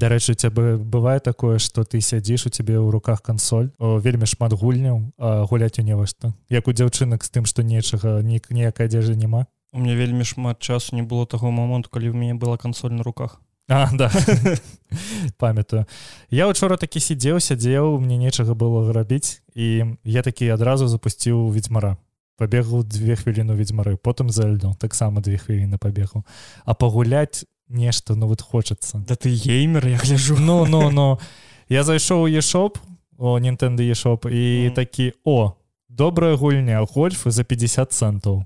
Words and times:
дарэчы 0.00 0.34
цябе 0.34 0.76
бывае 0.80 1.20
такое 1.20 1.58
что 1.60 1.84
ты 1.84 2.00
сядзіш 2.00 2.48
у 2.48 2.50
цябе 2.50 2.80
ў 2.80 2.88
руках 2.88 3.20
кансоль? 3.20 3.68
О, 3.78 4.00
вельмі 4.00 4.24
шмат 4.24 4.56
гульняў 4.56 5.12
гуляць 5.52 5.76
у 5.78 5.84
нева 5.84 6.08
што 6.08 6.32
як 6.48 6.68
у 6.68 6.72
дзяўчынак 6.72 7.20
з 7.20 7.30
тым 7.30 7.44
што 7.44 7.62
нечага 7.62 8.24
ні 8.24 8.40
ніякай 8.48 8.88
адзежы 8.88 9.14
няма? 9.14 9.46
У 9.72 9.78
меня 9.78 9.94
вельмі 9.94 10.24
шмат 10.24 10.58
часу 10.58 10.96
не 10.96 11.04
было 11.04 11.28
таго 11.28 11.52
моманту 11.52 11.92
калі 11.92 12.10
ў 12.10 12.16
мяне 12.16 12.34
была 12.34 12.56
кансоль 12.56 12.96
на 12.96 13.04
руках. 13.04 13.38
А, 13.70 13.88
да. 13.92 14.10
Памятаю. 15.38 15.86
Я 16.30 16.48
учора 16.48 16.74
такі 16.74 16.98
сидзеў 16.98 17.38
сядзеў 17.38 18.00
мне 18.02 18.18
нечага 18.18 18.58
было 18.58 18.90
рабіць 18.90 19.46
і 19.54 19.94
я 20.02 20.22
такі 20.26 20.50
адразу 20.50 20.90
запусціў 20.90 21.54
ведьзьмара 21.54 21.94
пабегу 22.40 22.82
две 22.82 23.14
хвіліну 23.14 23.54
ведьзьмары 23.54 23.94
потым 23.94 24.34
зальду 24.34 24.74
таксама 24.74 25.20
две 25.20 25.38
хвіліны 25.38 25.78
пабегу 25.78 26.24
а 26.64 26.74
пагуляць 26.74 27.46
нешта 27.70 28.14
ну 28.14 28.26
вот 28.26 28.42
хочется 28.42 28.98
да 29.06 29.16
ты 29.16 29.30
геймер 29.34 29.86
я 29.86 29.98
гляжу 29.98 30.36
ну 30.36 30.66
ну 30.66 30.90
но 30.90 31.18
я 31.68 31.84
зайшоў 31.84 32.26
ешоп 32.26 32.78
о 33.16 33.38
нинтэнды 33.38 33.86
ешоп 33.86 34.26
і 34.26 34.68
mm. 34.68 34.74
такі 34.74 35.12
о 35.24 35.54
добрая 35.88 36.36
гульня 36.36 36.82
гольфы 36.82 37.30
за 37.30 37.44
50 37.44 37.92
центаў 37.92 38.44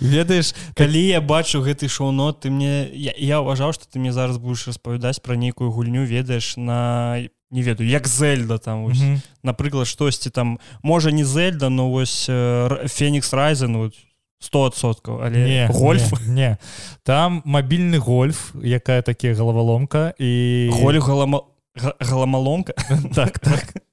ведаеш 0.00 0.54
калі 0.74 1.02
я 1.06 1.20
бачу 1.20 1.60
гэты 1.62 1.88
шоу-нот 1.88 2.40
ты 2.40 2.50
мне 2.50 2.86
я, 2.94 3.14
я 3.16 3.40
ўважаў 3.40 3.72
что 3.72 3.90
ты 3.90 3.98
мне 3.98 4.12
зараз 4.12 4.38
будешь 4.38 4.66
распавядаць 4.68 5.20
про 5.20 5.34
нейкую 5.34 5.70
гульню 5.72 6.04
ведаеш 6.04 6.56
на 6.56 7.18
не 7.50 7.62
ведаю 7.62 7.88
як 7.90 8.06
зельда 8.06 8.58
там 8.58 8.86
mm 8.86 8.92
-hmm. 8.92 9.20
напрыклад 9.42 9.86
штосьці 9.86 10.30
там 10.30 10.58
можа 10.82 11.10
не 11.10 11.24
зельда 11.24 11.68
но 11.68 11.90
вось 11.90 12.30
фенікс 12.86 13.32
райзен 13.32 13.76
вот 13.76 13.94
стосоткаў 14.40 15.20
але 15.22 15.44
не 15.44 15.68
гольф 15.68 16.12
не, 16.26 16.34
не. 16.34 16.50
Там 17.04 17.42
мабільны 17.44 17.98
гольф 17.98 18.56
якая 18.56 19.02
такія 19.02 19.34
галаваломка 19.34 20.14
і 20.18 20.70
голю 20.72 21.00
галама 21.00 21.40
галамаломка 22.00 22.72
так 23.14 23.38
так. 23.38 23.84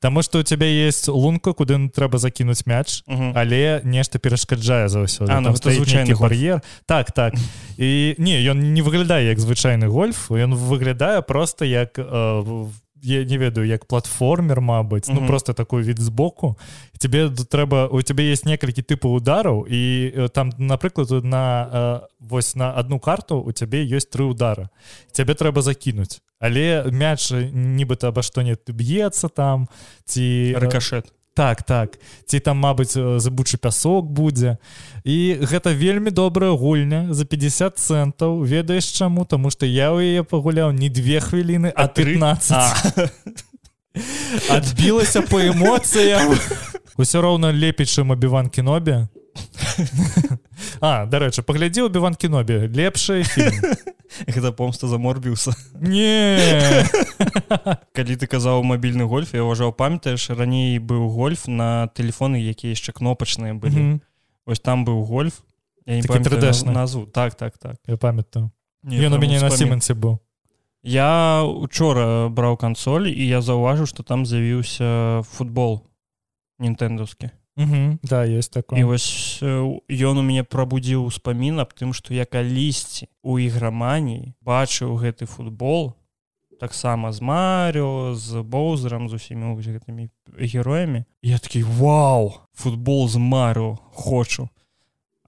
Таму 0.00 0.22
што 0.22 0.38
у 0.38 0.42
цябе 0.42 0.86
есть 0.86 1.08
лунка 1.08 1.52
куды 1.52 1.76
трэба 1.90 2.18
закінуць 2.18 2.66
мяч 2.66 3.02
-huh. 3.06 3.32
але 3.34 3.80
нешта 3.84 4.18
перашкаджае 4.18 4.88
заўсёды 4.88 5.40
ну, 5.40 5.50
звычайны 5.50 6.18
бар'ер 6.18 6.60
так 6.86 7.12
так. 7.12 7.34
І 7.76 8.14
не 8.18 8.38
ён 8.46 8.72
не 8.72 8.82
выглядае 8.82 9.26
як 9.26 9.38
звычайны 9.38 9.88
гольф 9.88 10.30
ён 10.30 10.54
выглядае 10.54 11.22
просто 11.22 11.64
як 11.64 11.98
э, 11.98 12.66
я 13.04 13.24
не 13.24 13.38
ведаю 13.38 13.66
як 13.66 13.84
платформер 13.84 14.60
Мабыць 14.60 15.08
ну 15.08 15.26
просто 15.26 15.52
такой 15.52 15.82
від 15.82 16.00
збоку 16.00 16.58
тебе 16.98 17.28
трэба 17.28 17.88
у 17.92 18.02
тебе 18.02 18.30
есть 18.30 18.46
некалькі 18.46 18.82
тыпаў 18.82 19.20
удараў 19.20 19.66
і 19.68 20.28
там 20.32 20.52
напрыклад 20.58 21.24
на 21.24 21.44
э, 21.72 22.00
вось 22.20 22.54
на 22.56 22.72
одну 22.72 22.98
карту 22.98 23.40
у 23.40 23.52
цябе 23.52 23.84
ёсць 23.84 24.08
тры 24.08 24.24
удара. 24.24 24.70
Цябе 25.12 25.34
трэба 25.34 25.62
закінуць 25.62 26.20
але 26.40 26.84
мяч 26.90 27.32
нібыта 27.32 28.08
аба 28.08 28.22
што 28.22 28.42
не 28.42 28.56
б'ецца 28.56 29.28
там 29.28 29.68
ці 30.04 30.56
рыкашет 30.60 31.12
так 31.34 31.62
так. 31.62 31.98
Ці 32.26 32.40
там 32.40 32.58
мабыць 32.58 32.94
забучы 32.94 33.58
пясок 33.58 34.06
будзе. 34.06 34.56
І 35.04 35.42
гэта 35.42 35.74
вельмі 35.74 36.10
добрая 36.10 36.54
гульня 36.54 37.14
за 37.14 37.24
50 37.24 37.78
центаў 37.78 38.42
ведаеш 38.46 38.84
чаму? 38.84 39.24
Тому 39.24 39.50
что 39.50 39.66
я 39.66 39.92
у 39.92 39.98
яе 39.98 40.22
пагуляў 40.22 40.70
не 40.70 40.88
две 40.88 41.20
хвіліны 41.20 41.72
а 41.74 41.88
13 41.88 43.10
адбілася 44.50 45.22
по 45.22 45.42
эмоцыям. 45.42 46.38
Усё 46.96 47.20
роўна 47.20 47.50
лепей 47.50 47.86
чым 47.86 48.12
абіван 48.12 48.48
кінобе 48.48 49.08
А 50.80 51.06
дарэчы 51.06 51.42
паглядзеў 51.42 51.88
біван 51.92 52.14
кінобе 52.14 52.66
лепшае 52.66 53.24
гэта 54.34 54.52
помста 54.52 54.88
за 54.88 54.98
морбіуса. 54.98 55.54
Не. 55.80 56.38
Калі 57.96 58.16
ты 58.16 58.26
казаў 58.26 58.62
мабільны 58.62 59.06
гольф 59.10 59.34
я 59.34 59.44
ўважаў 59.44 59.74
памятаеш 59.74 60.30
раней 60.30 60.78
быў 60.78 61.10
гольф 61.10 61.46
на 61.46 61.90
телефоны 61.94 62.42
якія 62.42 62.74
яшчэ 62.74 62.94
кнопачныя 62.94 63.54
былі. 63.54 64.00
Ось 64.46 64.60
там 64.60 64.84
быў 64.84 65.04
гольф 65.04 65.42
назву 65.86 67.06
так 67.06 67.34
так 67.34 67.58
так. 67.58 67.76
Я 67.86 67.96
памятаю. 67.96 68.50
Ён 68.84 69.14
у 69.14 69.18
мяне 69.18 69.40
на 69.40 69.50
сіменце 69.50 69.94
быў. 69.94 70.18
Я 70.84 71.42
учора 71.44 72.28
браў 72.28 72.56
кансоль 72.60 73.08
і 73.08 73.24
я 73.24 73.40
заўважыў 73.40 73.88
што 73.88 74.04
там 74.04 74.26
з'явіўся 74.28 75.24
футбол 75.24 75.88
нінтэндаўскі 76.60 77.32
Угу, 77.56 77.98
да 78.02 78.24
есть 78.24 78.52
такое. 78.52 78.80
І 78.80 78.84
вось 78.84 79.38
ён 79.42 80.18
у 80.18 80.22
мяне 80.26 80.42
прабудзіў 80.42 81.06
успамін 81.06 81.62
аб 81.62 81.70
тым 81.70 81.94
што 81.94 82.10
я 82.10 82.26
калісьці 82.26 83.06
у 83.22 83.38
іграманіі 83.38 84.34
бачыў 84.42 84.98
гэты 84.98 85.30
футбол 85.30 85.94
таксама 86.58 87.12
з 87.14 87.22
марыо 87.22 88.14
з 88.18 88.42
боузерам 88.42 89.06
з 89.08 89.22
усімі 89.22 89.54
гэтымі 89.54 90.10
героямі. 90.34 91.04
Я 91.22 91.38
такі 91.38 91.62
вау 91.62 92.42
футбол 92.54 93.06
з 93.08 93.22
марыо 93.22 93.78
хочу 93.94 94.50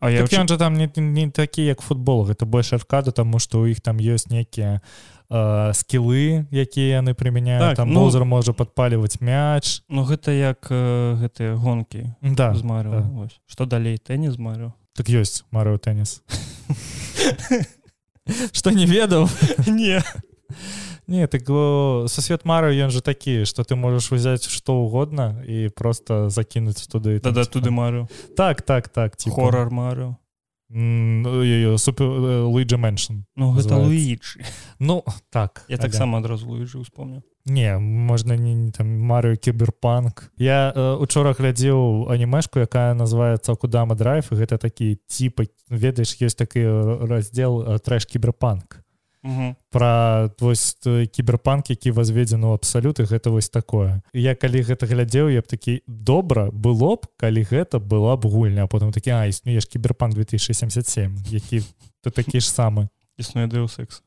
А 0.01 0.11
я 0.11 0.27
так, 0.27 0.49
жа 0.49 0.57
там 0.57 0.75
не, 0.75 0.91
не 0.97 1.31
такі 1.31 1.65
як 1.65 1.81
футбол 1.81 2.27
гэта 2.29 2.45
больш 2.45 2.73
аркада 2.77 3.17
таму 3.17 3.41
што 3.41 3.65
ў 3.65 3.73
іх 3.73 3.81
там 3.81 3.97
ёсць 3.97 4.29
нейкія 4.29 4.85
э, 5.31 5.73
скілы 5.75 6.47
якія 6.51 7.03
яны 7.03 7.15
прымяняюць. 7.15 7.77
Так, 7.77 7.77
там 7.77 7.93
ну, 7.93 8.11
можа 8.25 8.53
падпаліваць 8.53 9.21
мяч. 9.21 9.83
Ну 9.89 10.05
гэта 10.05 10.33
як 10.33 10.69
э, 10.71 11.17
гэтыя 11.21 11.57
гонкі 11.57 12.15
да 12.23 12.55
з 12.55 12.63
мару 12.63 12.91
да. 12.91 13.29
что 13.47 13.67
далей 13.67 13.99
тэніс 13.99 14.39
мару 14.39 14.73
так 14.97 15.09
ёсць 15.09 15.45
марыо 15.51 15.79
тэніс. 15.79 16.23
Что 18.53 18.71
не 18.71 18.87
ведаў? 18.87 19.29
Не. 19.67 20.03
Не 21.07 21.27
так 21.29 21.47
со 21.47 22.23
свет 22.23 22.45
мары 22.45 22.75
ён 22.75 22.91
же 22.91 23.01
такі 23.01 23.45
что 23.45 23.63
ты 23.63 23.77
можешь 23.77 24.11
узяць 24.11 24.49
что 24.49 24.75
угодно 24.75 25.43
і 25.47 25.69
просто 25.69 26.31
закінуць 26.31 26.89
туды 26.89 27.21
да, 27.21 27.31
да 27.31 27.45
туды 27.45 27.71
мару 27.71 28.09
так 28.37 28.63
так 28.63 28.89
так 28.89 29.15
хоррор 29.31 29.71
мару 29.71 30.17
супер 31.79 32.07
луиджи 32.51 32.77
мэншн 32.77 33.23
ну 33.37 33.55
гэта 33.55 33.79
луіджи 33.79 34.43
ну 34.79 35.05
так 35.31 35.65
я 35.69 35.79
таксама 35.79 36.19
адразу 36.19 36.49
луіджи 36.49 36.79
успомню 36.79 37.23
не 37.47 37.79
можна 37.79 38.37
не, 38.37 38.55
не 38.55 38.73
там 38.73 38.99
марыю 38.99 39.39
кіберпанк 39.39 40.33
я 40.37 40.73
э, 40.75 40.97
учора 40.99 41.33
глядзеў 41.33 42.11
анімешку 42.11 42.59
якая 42.59 42.95
называется 42.95 43.55
кудама 43.55 43.95
драйв 43.95 44.27
гэта 44.31 44.59
такі 44.59 44.99
типа 45.07 45.47
ведаеш 45.71 46.19
ёсць 46.19 46.35
такі 46.35 46.67
раздзел 47.07 47.79
трэш 47.79 48.07
кіберпанк 48.11 48.83
про 49.71 50.31
вось 50.41 50.79
кіберпанк 51.13 51.71
які 51.71 51.91
возведзены 51.91 52.53
абсалют 52.55 53.01
і 53.01 53.05
гэта 53.05 53.31
вось 53.31 53.49
такое. 53.49 54.03
Я 54.13 54.35
калі 54.35 54.63
гэта 54.63 54.87
глядзеў 54.87 55.29
я 55.29 55.41
б 55.41 55.47
такі 55.47 55.83
добра 55.87 56.51
было 56.51 56.97
б 56.97 57.07
калі 57.17 57.43
гэта 57.43 57.79
была 57.79 58.17
б 58.17 58.27
гульня. 58.27 58.67
Потым 58.67 58.93
такі 58.93 59.11
а 59.11 59.27
існуеш 59.27 59.67
кіберпанк 59.67 60.15
2077 60.15 61.17
які 61.31 61.63
ты 62.05 62.11
такі 62.11 62.41
ж 62.41 62.47
самы 62.51 62.89
існуе 63.19 63.47
дэусекс 63.47 64.03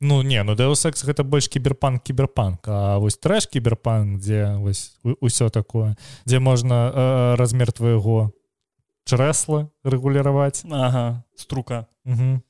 Ну 0.00 0.22
не 0.22 0.42
ну 0.44 0.54
дэусекс 0.54 1.04
гэта 1.04 1.24
больш 1.24 1.48
кіберпанк 1.48 2.02
кіберпанк 2.02 2.68
А 2.68 2.98
вось 2.98 3.18
трэш 3.18 3.46
кіберпанк 3.46 4.20
дзе 4.20 4.56
вось 4.58 4.98
усё 5.02 5.50
такое 5.50 5.96
дзе 6.26 6.38
можна 6.38 6.90
э, 6.94 7.34
размер 7.36 7.72
твайго 7.72 8.32
чрэсла 9.04 9.68
рэгуляваць 9.84 10.64
ага 10.70 11.24
струка. 11.36 11.86
Угу 12.04 12.40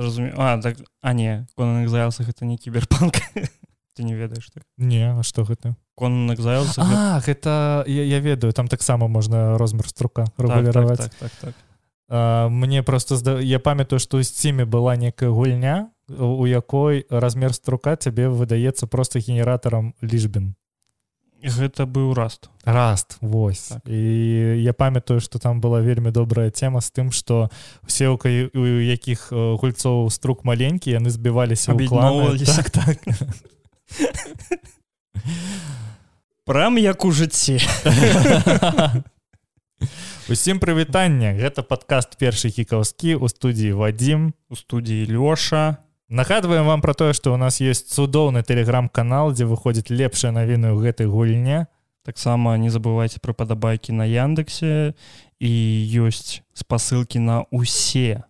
зразуме 0.00 0.32
а 0.36 0.60
так 0.60 0.76
а 1.02 1.12
не 1.12 1.46
кон 1.56 1.84
экзайлсах 1.84 2.28
это 2.28 2.44
не 2.44 2.56
кіберпанк 2.56 3.14
ты 3.94 4.02
не 4.02 4.14
ведаеш 4.14 4.50
так? 4.50 4.64
Не 4.76 5.12
а 5.12 5.22
что 5.22 5.44
гэта 5.44 5.76
кон 5.94 6.32
экзайлса 6.32 6.82
а 6.82 7.20
гэта 7.20 7.84
я, 7.86 8.04
я 8.04 8.20
ведаю 8.20 8.52
там 8.52 8.68
таксама 8.68 9.08
можна 9.08 9.58
розмер 9.58 9.88
струка 9.88 10.26
рэгуляваць 10.36 10.98
так, 10.98 11.14
так, 11.14 11.30
так, 11.30 11.32
так, 11.40 11.54
так. 12.08 12.50
мне 12.50 12.82
просто 12.82 13.16
зда... 13.16 13.40
я 13.40 13.58
памятаю 13.60 14.00
што 14.00 14.18
ў 14.18 14.24
сціме 14.24 14.64
была 14.64 14.96
некая 14.96 15.30
гульня 15.30 15.90
у 16.08 16.46
якой 16.46 17.06
размер 17.10 17.52
струка 17.54 17.96
цябе 17.96 18.28
выдаецца 18.28 18.86
просто 18.86 19.20
генератарам 19.20 19.94
лічбін 20.00 20.54
гэта 21.42 21.86
быў 21.86 22.14
раст 22.14 22.50
раст 22.64 23.16
вось. 23.20 23.68
Так. 23.68 23.82
і 23.86 24.62
я 24.62 24.72
памятаю 24.72 25.20
что 25.20 25.38
там 25.38 25.60
была 25.60 25.80
вельмі 25.80 26.10
добрая 26.10 26.50
тема 26.50 26.80
з 26.80 26.90
тым 26.92 27.12
что 27.12 27.50
все 27.86 28.08
у 28.08 28.18
якіх 28.18 29.32
гульцоў 29.32 30.10
струк 30.10 30.44
маленькі 30.44 30.90
яны 30.90 31.10
збіваліся 31.10 31.72
так, 32.70 32.70
так. 32.70 32.98
прям 36.44 36.78
як 36.78 37.04
у 37.04 37.10
жыцці 37.12 37.60
усім 40.28 40.58
прывітання 40.58 41.32
гэта 41.34 41.62
падкаст 41.62 42.18
першы 42.20 42.50
кікаўскі 42.50 43.16
у 43.16 43.28
студіі 43.28 43.72
вадзім 43.72 44.32
у 44.48 44.56
студіі 44.56 45.08
лёша 45.08 45.76
нагадваем 46.10 46.66
вам 46.66 46.82
про 46.82 46.94
тое 46.94 47.12
что 47.12 47.32
у 47.32 47.36
нас 47.36 47.60
есть 47.60 47.94
цудоўны 47.94 48.42
телеграм-канал 48.42 49.32
дзе 49.32 49.46
выходзіць 49.46 49.90
лепшая 49.94 50.34
навіны 50.34 50.74
ў 50.74 50.82
гэтай 50.82 51.06
гульне 51.06 51.66
таксама 52.04 52.56
не 52.58 52.68
забывайте 52.70 53.20
про 53.20 53.32
падабайкі 53.34 53.92
на 53.92 54.04
яндексе. 54.04 54.94
І 55.40 55.50
ёсць 56.04 56.42
спасылкі 56.52 57.18
на 57.20 57.44
усе 57.50 58.24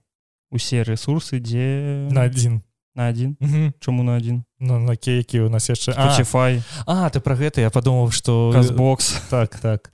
усе 0.51 0.83
ресурсы 0.85 1.41
дзе 1.41 2.07
на 2.11 2.23
один 2.23 2.63
на 2.95 3.07
один 3.09 3.37
Мгм. 3.41 3.75
чаму 3.81 4.03
на 4.03 4.15
один 4.17 4.45
ну 4.59 4.79
на 4.79 4.97
кейкі 4.97 5.41
у 5.41 5.49
нас 5.49 5.71
яшчэ? 5.71 5.95
А, 5.97 6.11
Spotify. 6.11 6.63
А 6.87 7.09
ты 7.11 7.21
про 7.21 7.35
гэта 7.35 7.61
я 7.61 7.71
подумаў 7.71 8.11
что 8.11 8.51
казбокс 8.53 9.23
так 9.31 9.59
так. 9.59 9.91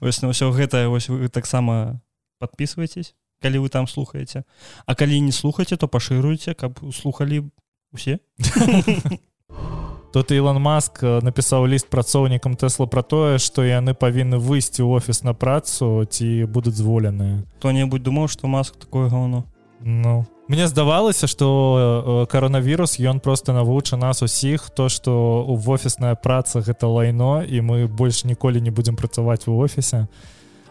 Ось 0.00 0.22
на 0.22 0.28
ўсё 0.28 0.52
гэта 0.52 0.88
вось 0.88 1.08
вы 1.08 1.28
таксама 1.28 2.00
подписывайтесь 2.38 3.14
калі 3.42 3.66
вы 3.66 3.68
там 3.68 3.90
слухаеце 3.90 4.44
А 4.86 4.94
калі 4.94 5.20
не 5.20 5.32
слухаце 5.32 5.76
то 5.76 5.88
пашыруйце 5.88 6.54
каб 6.54 6.78
слухалі 6.94 7.50
усе 7.92 8.18
тут 10.12 10.30
Ілон 10.30 10.60
Маск 10.62 11.02
напісаў 11.02 11.66
ліст 11.66 11.88
працоўнікам 11.90 12.56
Тэсла 12.56 12.86
пра 12.86 13.02
тое 13.02 13.38
што 13.42 13.64
яны 13.66 13.96
павінны 13.96 14.38
выйсці 14.38 14.84
ў 14.84 15.00
офіс 15.00 15.24
на 15.24 15.34
працу 15.34 16.04
ці 16.04 16.44
будуць 16.46 16.76
зволеныя 16.76 17.42
хто-небудзь 17.58 18.04
думаў 18.04 18.28
што 18.28 18.46
маск 18.46 18.76
такое 18.76 19.08
гаўно 19.08 19.48
Ну 19.82 20.22
мне 20.52 20.68
здавалася 20.68 21.26
што 21.26 22.26
каронавірус 22.30 23.00
ён 23.00 23.20
просто 23.20 23.56
навуча 23.56 23.96
нас 23.96 24.22
усіх 24.22 24.68
то 24.70 24.88
што 24.88 25.44
в 25.48 25.70
офісная 25.70 26.14
праца 26.14 26.60
гэта 26.60 26.86
лайно 26.86 27.40
і 27.40 27.64
мы 27.64 27.88
больш 27.88 28.24
ніколі 28.24 28.60
не 28.60 28.70
будзем 28.70 28.96
працаваць 28.96 29.48
у 29.48 29.56
офісе 29.56 30.06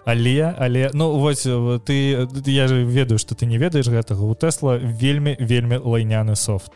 але 0.06 0.56
але 0.58 0.90
ну 0.94 1.18
вось 1.20 1.46
э, 1.46 1.80
ты 1.86 2.28
я 2.52 2.68
же 2.68 2.84
ведаю 2.84 3.20
што 3.20 3.36
ты 3.36 3.46
не 3.46 3.58
ведаеш 3.58 3.88
гэтага. 3.88 4.22
У 4.22 4.36
Тэсла 4.36 4.78
вельмі 4.78 5.38
вельмі 5.40 5.78
лайняны 5.78 6.36
софт. 6.36 6.72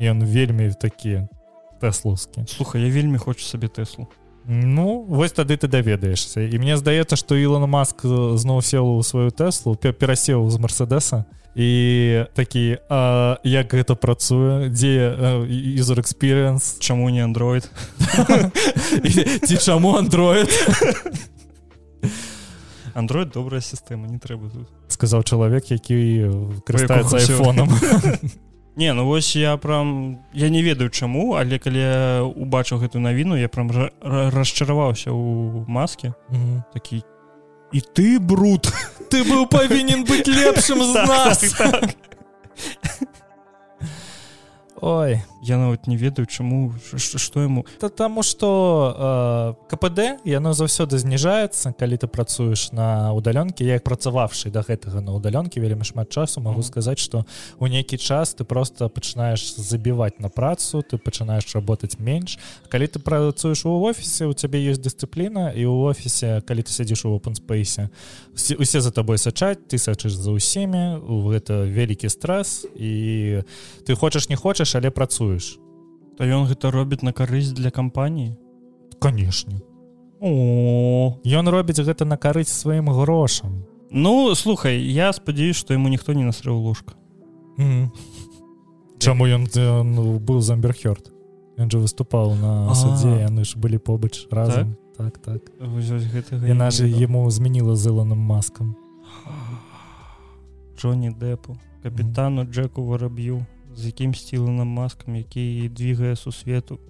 Ён 0.00 0.24
вельмі 0.24 0.72
такі 0.80 1.28
тэслаўскі 1.80 2.44
слухай 2.46 2.82
я 2.82 2.90
вельмі 2.92 3.18
хочу 3.18 3.44
сабе 3.44 3.68
тэслу 3.68 4.08
Ну 4.44 5.04
вось 5.08 5.32
тады 5.32 5.56
ты 5.56 5.68
даведаешься. 5.68 6.40
І 6.40 6.58
мне 6.58 6.76
здаецца 6.76 7.16
што 7.16 7.36
Ілон 7.36 7.68
Маск 7.70 8.04
э, 8.04 8.36
зноў 8.36 8.62
сел 8.62 8.88
у 8.96 9.02
сваю 9.02 9.30
тэслу 9.30 9.76
пе- 9.76 9.92
перасеў 9.92 10.48
з 10.50 10.58
мерседеса 10.58 11.24
і 11.54 12.24
такі 12.34 12.78
а, 12.88 13.36
як 13.44 13.74
гэта 13.74 13.94
працуе? 13.94 14.68
Дзе 14.70 15.12
user 15.76 15.98
experience? 15.98 16.78
Чаму 16.80 17.10
не 17.10 17.26
Android? 17.26 17.68
І 19.04 19.10
ці 19.46 19.56
чаму 19.56 19.98
Android 19.98 20.48
Android 22.94 23.32
добрая 23.32 23.60
сістэма 23.60 24.06
не 24.08 24.18
трэба 24.18 24.50
тут 24.50 24.68
сказаў 24.88 25.22
чалавек 25.24 25.70
які 25.70 26.28
карыстаецца 26.66 27.16
усё. 27.16 27.38
айфоном. 27.38 27.68
Не 28.76 28.94
ну 28.94 29.04
вось 29.04 29.34
я 29.36 29.56
прям 29.56 30.20
я 30.32 30.48
не 30.48 30.62
ведаю 30.62 30.90
чаму 30.90 31.34
але 31.34 31.58
калі 31.58 32.30
убачыў 32.38 32.78
гэтую 32.80 33.02
навіну 33.02 33.36
я 33.36 33.48
прям 33.48 33.68
ра- 33.70 33.90
ра- 34.00 34.30
расчараваўся 34.30 35.10
у 35.12 35.64
маске 35.68 36.14
такі 36.72 37.02
і 37.72 37.80
ты 37.94 38.18
бруд 38.20 38.70
ты 39.10 39.22
быў 39.26 39.46
павінен 39.50 40.04
быць 40.06 40.26
лепшым 40.30 40.80
з 40.86 40.94
Так, 40.94 41.08
нас! 41.08 41.38
так, 41.52 41.70
так. 41.80 41.90
Ой. 44.80 45.22
Я 45.42 45.56
нават 45.56 45.86
не 45.86 45.96
ведаю 45.96 46.26
чаму 46.26 46.74
што 46.96 47.40
яму. 47.40 47.64
Та 47.80 47.88
таму 47.88 48.22
што 48.22 49.56
э, 49.68 49.72
КПД 49.72 50.20
яно 50.24 50.52
заўсёды 50.52 50.98
зніжаецца 51.00 51.72
калі 51.72 51.96
ты 51.96 52.06
працуеш 52.06 52.72
на 52.72 53.12
удалёнкі 53.16 53.64
як 53.64 53.84
працаваўшы 53.84 54.52
да 54.52 54.60
гэтага 54.60 55.00
на 55.00 55.16
удалёнкі 55.16 55.60
вельмі 55.60 55.84
шмат 55.84 56.12
часу 56.12 56.40
магу 56.40 56.60
Мгм. 56.60 56.68
сказаць 56.68 56.98
што 57.00 57.24
у 57.58 57.66
нейкі 57.66 57.96
час 57.96 58.36
ты 58.36 58.44
просто 58.44 58.88
пачынаеш 58.88 59.56
забіваць 59.56 60.20
на 60.20 60.28
працу 60.28 60.82
ты 60.84 60.98
пачынаеш 60.98 61.48
работаць 61.54 61.96
менш. 61.98 62.38
Калі 62.68 62.86
ты 62.86 62.98
працуеш 63.00 63.64
у 63.64 63.80
офісе 63.80 64.26
у 64.26 64.32
цябе 64.32 64.60
ёсць 64.60 64.80
дысцыпліна 64.80 65.56
і 65.56 65.64
ў 65.64 65.88
офісе 65.88 66.40
калі 66.44 66.62
ты 66.62 66.72
сядзіш 66.72 67.04
у 67.04 67.16
опенспейсе 67.16 67.88
усе 68.36 68.80
за 68.80 68.90
табой 68.92 69.16
сачаць 69.16 69.60
ты 69.68 69.78
сачыш 69.80 70.12
за 70.12 70.36
ўсімі 70.36 71.00
у 71.00 71.32
гэта 71.32 71.64
вялікі 71.64 72.12
стресс 72.12 72.68
і 72.76 73.40
ты 73.88 73.96
хочаш 73.96 74.28
не 74.28 74.36
хочаш 74.36 74.69
але 74.74 74.90
працуеш? 74.90 75.58
То 76.18 76.24
ён 76.24 76.46
гэта 76.46 76.70
робіць 76.70 77.02
на 77.02 77.12
карысць 77.12 77.56
для 77.56 77.70
кампаніі? 77.70 78.36
Канешне. 79.00 79.60
О. 80.20 81.16
Ён 81.24 81.48
робіць 81.48 81.80
гэта 81.80 82.04
на 82.04 82.16
карысць 82.16 82.52
сваім 82.52 82.90
грошам. 82.90 83.64
ну 83.90 84.34
слухай 84.34 84.78
я 84.78 85.12
спадзяюсь 85.12 85.56
што 85.56 85.74
яму 85.74 85.88
ніхто 85.88 86.12
не 86.12 86.24
насрэў 86.24 86.54
ложка. 86.54 86.94
Чаму 88.98 89.26
ён 89.26 89.48
ён 89.48 90.18
быў 90.20 90.40
замберхёрд 90.40 91.10
Ён 91.60 91.68
жа 91.68 91.78
выступаў 91.78 92.36
на 92.40 92.72
суддзе 92.74 93.26
яны 93.26 93.44
ж 93.44 93.58
былі 93.58 93.76
побач 93.76 94.24
разам. 94.30 94.76
Так? 94.96 95.18
Так, 95.20 95.40
так. 95.40 95.40
Гэтага 95.60 96.46
яна 96.46 96.70
же 96.70 96.88
яму 96.88 97.28
змяніла 97.30 97.76
з 97.76 97.86
Ілоном 97.86 98.18
маскам. 98.18 98.76
Джонні 100.78 101.10
Депу 101.10 101.56
капітану 101.82 102.44
Джеку 102.44 102.84
вараб'ю 102.84 103.44
з 103.76 103.92
якім 103.92 104.14
сціланым 104.14 104.68
маскам 104.68 105.16
які 105.16 105.68
двигае 105.68 106.16
сусвету 106.16 106.80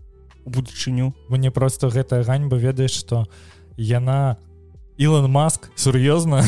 у 0.45 0.51
будучыню 0.51 1.15
мне 1.29 1.51
просто 1.51 1.89
гэтая 1.89 2.25
ганьба 2.25 2.57
ведаеш 2.57 2.93
што 2.93 3.27
яна 3.77 4.37
Ілон 5.01 5.31
маск? 5.33 5.71
Сур'ёзна 5.77 6.45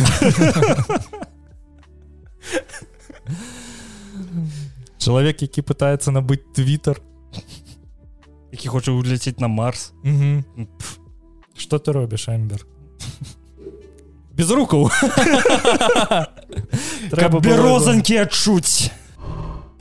чалавек 4.99 5.43
які 5.43 5.63
пытаецца 5.63 6.13
набыць 6.13 6.45
твиттер 6.53 7.01
які 8.53 8.69
хоча 8.69 8.93
уляцець 8.93 9.41
на 9.41 9.49
марс. 9.49 9.93
Что 11.57 11.79
ты 11.79 11.93
робіш 11.93 12.29
эмбер 12.29 12.67
без 14.33 14.51
рукаў 14.51 14.91
каб 17.13 17.41
бярозанькі 17.41 18.17
адчуць 18.25 18.91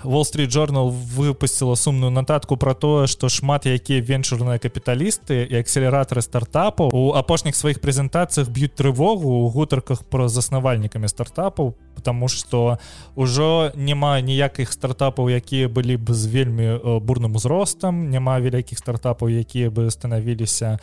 Wall 0.04 0.24
Street 0.24 0.50
Journal 0.50 0.90
выпусціла 0.90 1.76
сумную 1.76 2.12
нататку 2.12 2.58
пра 2.58 2.74
тое 2.74 3.08
што 3.08 3.30
шмат 3.30 3.66
якія 3.66 4.02
венчурныя 4.02 4.58
капіталісты 4.58 5.46
і 5.46 5.62
акселератары 5.62 6.22
стартапаў 6.22 6.90
у 6.94 7.14
апошніх 7.14 7.56
сваіх 7.56 7.82
прэзентацыях 7.82 8.50
б'юць 8.50 8.74
трывогу 8.74 9.46
у 9.46 9.50
гутарках 9.50 10.04
пра 10.04 10.28
заснавальнікамі 10.28 11.08
стартапаў 11.08 11.76
потому 11.96 12.28
что 12.28 12.80
ўжо 13.16 13.72
няма 13.76 14.18
ніякіх 14.22 14.72
стартапаў 14.74 15.30
якія 15.30 15.70
былі 15.70 15.98
б 15.98 16.14
з 16.14 16.26
вельмі 16.26 16.68
э, 16.76 17.00
бурным 17.00 17.36
узростам 17.36 18.10
няма 18.10 18.40
вялікіх 18.40 18.78
стартапаў 18.78 19.30
якія 19.30 19.70
бы 19.70 19.92
станавіліся 19.92 20.80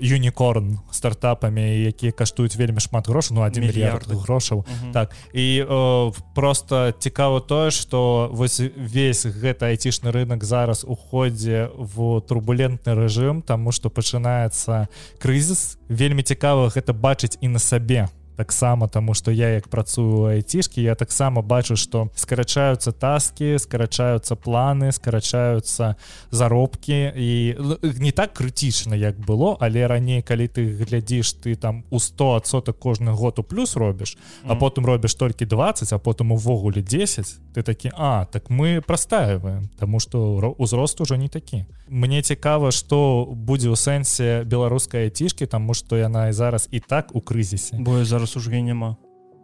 юнікорн 0.00 0.78
стартапамі 0.90 1.82
якія 1.84 2.12
каштуюць 2.12 2.56
вельмі 2.56 2.80
шмат 2.80 3.08
грошай 3.08 3.36
ну 3.36 3.42
1 3.42 3.64
мільярд 3.64 4.06
грошаў 4.08 4.64
Мгм. 4.68 4.92
так. 4.92 5.10
І 5.32 5.64
э, 5.64 6.14
просто 6.34 6.92
цікава 6.98 7.40
тое 7.40 7.70
что 7.70 8.30
вось 8.32 8.60
весь 8.60 9.26
гэты 9.26 9.64
айцішны 9.64 10.10
рынок 10.12 10.44
зараз 10.44 10.84
уходзе 10.88 11.70
в 11.76 12.20
турбулентны 12.20 12.94
рэжым 12.94 13.42
тому 13.42 13.72
что 13.72 13.90
пачынаецца 13.90 14.88
крызіс. 15.18 15.78
Вельмі 15.88 16.22
цікава 16.22 16.68
гэта 16.68 16.92
бачыць 16.92 17.38
і 17.40 17.48
на 17.48 17.58
сабе 17.58 18.08
таксама 18.42 18.88
тому 18.88 19.14
что 19.14 19.30
я 19.30 19.54
як 19.54 19.68
працую 19.68 20.26
айцішкі 20.34 20.82
я 20.82 20.94
таксама 20.94 21.42
бачу 21.42 21.76
что 21.76 22.10
скарачаюцца 22.18 22.90
таскі 22.90 23.54
скарачаюцца 23.62 24.34
планы 24.34 24.90
скарачаюцца 24.90 25.94
заробкі. 26.30 27.14
І 27.14 27.54
не 28.02 28.10
так 28.10 28.34
крытычна 28.34 28.98
як 28.98 29.22
было 29.22 29.54
але 29.60 29.86
раней 29.86 30.22
калі 30.26 30.50
ты 30.50 30.66
глядзіш 30.66 31.38
ты 31.38 31.54
там 31.54 31.84
у 31.90 32.00
100 32.00 32.34
адсотак 32.42 32.78
кожны 32.82 33.14
год 33.14 33.38
у 33.38 33.42
плюс 33.46 33.76
робіш 33.76 34.18
а 34.42 34.58
потым 34.58 34.86
робіш 34.86 35.14
толькі 35.14 35.46
20 35.46 35.92
а 35.92 35.98
потым 36.02 36.32
увогуле 36.32 36.82
10 36.82 37.54
ты 37.54 37.62
такі 37.62 37.92
а 37.94 38.24
так 38.24 38.50
мы 38.50 38.80
прастаиваем 38.80 39.70
тому 39.78 40.00
что 40.00 40.40
ро- 40.40 40.54
узрост 40.58 41.00
уже 41.00 41.18
не 41.18 41.28
такі. 41.28 41.64
Мне 41.88 42.22
цікава 42.22 42.72
что 42.72 43.28
будзе 43.30 43.70
ў 43.70 43.76
сэнсе 43.76 44.44
беларускай 44.44 45.10
цішки 45.10 45.46
тому 45.46 45.74
что 45.74 45.96
яна 45.96 46.28
і 46.28 46.32
зараз 46.32 46.68
і 46.70 46.80
так 46.80 47.14
у 47.14 47.20
крызісе. 47.20 47.76
Бо 47.78 48.04
зараз 48.04 48.31
і 48.36 48.62
няма. 48.62 48.96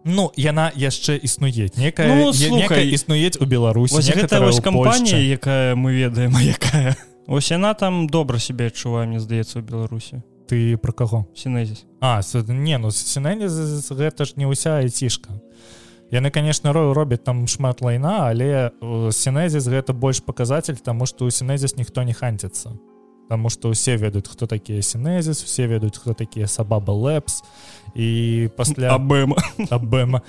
Ну 0.04 0.30
яна 0.37 0.71
яшчэ 0.75 1.18
існуе. 1.18 1.68
Некая 1.76 2.09
Ну, 2.09 2.33
слухай, 2.33 2.62
некая 2.62 2.85
існуець 2.85 3.37
у 3.40 3.45
Беларусі 3.45 3.95
Вось 3.95 4.09
гэта 4.09 4.40
вось 4.40 4.61
кампанія 4.61 5.18
якая 5.18 5.75
мы 5.75 5.92
ведаем 5.92 6.33
якая. 6.40 6.97
Ось 7.26 7.50
яна 7.50 7.75
там 7.75 8.07
добра 8.09 8.38
сябе 8.38 8.73
адчувае 8.73 9.07
мне 9.07 9.21
здаецца 9.21 9.61
ў 9.61 9.62
беларусі. 9.66 10.23
Ты 10.49 10.78
про 10.80 10.92
каго? 10.92 11.26
Сінезіс. 11.37 11.85
А 12.00 12.23
не 12.49 12.78
ну 12.78 12.90
сінэне 12.90 13.52
гэта 13.90 14.25
ж 14.25 14.33
не 14.37 14.47
ўся 14.49 14.80
айцішка. 14.80 15.37
Яны 16.11 16.30
конечно 16.30 16.73
ро 16.73 16.95
робяць 16.95 17.25
там 17.25 17.47
шмат 17.47 17.83
лайна 17.83 18.33
але 18.33 18.73
сінезіс 19.12 19.68
гэта 19.68 19.92
больш 19.92 20.25
паказатель 20.25 20.80
тому 20.80 21.04
что 21.04 21.26
у 21.26 21.30
сінезіс 21.30 21.76
ніхто 21.76 22.02
не 22.02 22.14
ханціцца 22.14 22.73
Таму 23.28 23.50
што 23.52 23.70
ўсе 23.73 23.97
ведаюць 23.97 24.28
хто 24.28 24.47
такія 24.47 24.82
сінезіс 24.82 25.44
усе 25.44 25.66
ведаюць 25.68 25.99
хто 25.99 26.14
такія 26.14 26.49
сабаба 26.49 26.92
лепс. 26.92 27.42
І 27.94 28.49
пасля 28.56 28.97
абэм 28.97 29.37
абэма. 29.70 30.23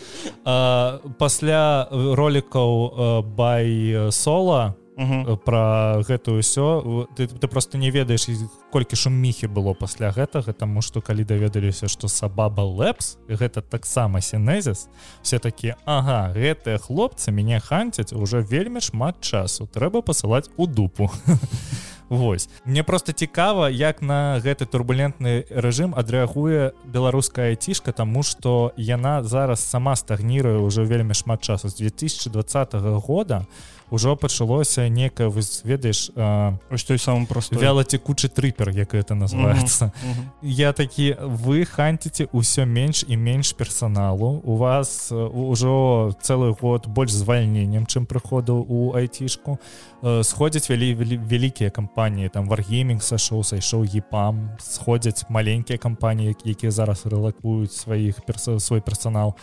А, 0.45 0.99
пасля 1.19 1.87
ролікаў 1.91 3.23
бай 3.35 4.11
сола 4.11 4.75
Мгм. 4.99 5.37
про 5.47 6.03
гэтую 6.03 6.43
ўсё 6.43 7.07
ты, 7.15 7.27
ты 7.31 7.47
просто 7.47 7.77
не 7.77 7.87
ведаеш 7.87 8.27
колькі 8.67 8.99
шуміхі 8.99 9.47
было 9.47 9.71
пасля 9.71 10.11
гэтага 10.11 10.51
таму 10.51 10.81
што 10.83 10.99
калі 10.99 11.23
даведаліся 11.23 11.87
што 11.87 12.11
сабаба 12.11 12.67
лепс 12.67 13.15
гэта 13.31 13.63
таксама 13.63 14.19
сінезіс 14.19 14.89
все 15.23 15.39
такі 15.39 15.79
Ага 15.87 16.35
гэтыя 16.35 16.75
хлопцы 16.83 17.31
мяне 17.31 17.63
ханцяць 17.63 18.11
уже 18.11 18.43
вельмі 18.43 18.83
шмат 18.83 19.23
часу 19.23 19.71
трэба 19.71 20.03
пасылаць 20.03 20.51
у 20.57 20.67
дупу 20.67 21.07
Вось. 22.09 22.49
Мне 22.65 22.83
просто 22.83 23.11
цікава 23.11 23.69
як 23.69 24.01
на 24.01 24.41
гэты 24.41 24.65
турбулентны 24.65 25.45
рэжым 25.49 25.93
адрэагуе 25.93 26.73
беларуская 26.85 27.53
айцішка 27.53 27.91
тому 27.91 28.23
что 28.23 28.73
яна 28.77 29.23
зараз 29.23 29.61
сама 29.61 29.95
стагніруе 29.95 30.57
ўжо 30.57 30.83
вельмі 30.83 31.13
шмат 31.13 31.41
часу. 31.45 31.69
З 31.69 31.75
2020 31.75 32.73
года 33.05 33.45
ўжо 33.91 34.15
пачалося 34.15 34.89
некае 34.89 35.29
вы 35.29 35.41
ведаеш 35.63 36.11
а, 36.15 36.57
Ось 36.69 36.83
той 36.83 36.99
самы 36.99 37.25
просто 37.25 37.55
вялацекучы 37.55 38.29
трыпер 38.29 38.69
як 38.69 38.93
это 38.93 39.15
называется 39.15 39.91
я 40.41 40.73
такі 40.73 41.15
вы 41.19 41.65
ханціце 41.65 42.29
ўсё 42.33 42.65
менш 42.65 43.05
і 43.07 43.17
менш 43.17 43.53
персоналу 43.53 44.41
у 44.43 44.55
вас 44.55 45.09
э, 45.11 45.15
ўжо 45.15 46.13
цэлы 46.21 46.55
год 46.61 46.87
больш 46.87 47.11
звальненнем 47.11 47.85
чым 47.85 48.05
прыходу 48.05 48.65
у 48.67 48.93
айцішку. 48.95 49.59
Сходзяць 50.23 50.69
вялі 50.69 50.95
вялі- 50.95 51.19
вялікія 51.19 51.69
кампаніі 51.69 52.29
там 52.29 52.47
варгеймінг 52.47 53.03
сашоў 53.03 53.43
сайшоў 53.43 53.83
епам 53.83 54.55
сходзяць 54.59 55.25
маленькія 55.29 55.77
кампаніі 55.77 56.35
якія 56.45 56.71
зараз 56.71 57.05
рэлакуюць 57.05 57.75
сваіх 57.75 58.23
перса 58.25 58.59
свой 58.59 58.81
персонал 58.81 59.35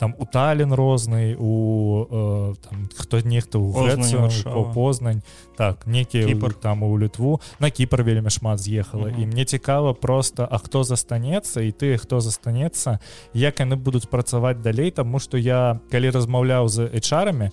там 0.00 0.14
у 0.18 0.26
талін 0.26 0.74
розны 0.74 1.36
у 1.38 2.06
э, 2.10 2.54
там 2.68 2.88
хто 2.96 3.20
нехто 3.20 3.60
у 3.60 3.72
Грэцыю, 3.72 4.72
познань. 4.74 5.22
Так 5.56 5.86
некі 5.86 6.24
Кіпр. 6.24 6.54
там 6.54 6.82
у 6.82 6.98
літву 6.98 7.40
на 7.60 7.70
кіпр 7.70 8.02
вельмі 8.02 8.30
шмат 8.30 8.58
з'ехала 8.58 9.08
Мгм. 9.08 9.22
і 9.22 9.26
мне 9.26 9.44
цікава 9.44 9.94
просто 9.94 10.48
а 10.50 10.58
хто 10.58 10.84
застанецца 10.84 11.60
і 11.62 11.70
ты 11.72 11.98
хто 11.98 12.20
застанецца 12.20 12.98
як 13.34 13.60
яны 13.60 13.76
будуць 13.76 14.06
працаваць 14.06 14.60
далей. 14.60 14.90
Тому 14.90 15.18
что 15.20 15.38
я 15.38 15.78
калі 15.90 16.10
размаўляў 16.10 16.68
з 16.68 16.90
эйчарамі 16.94 17.50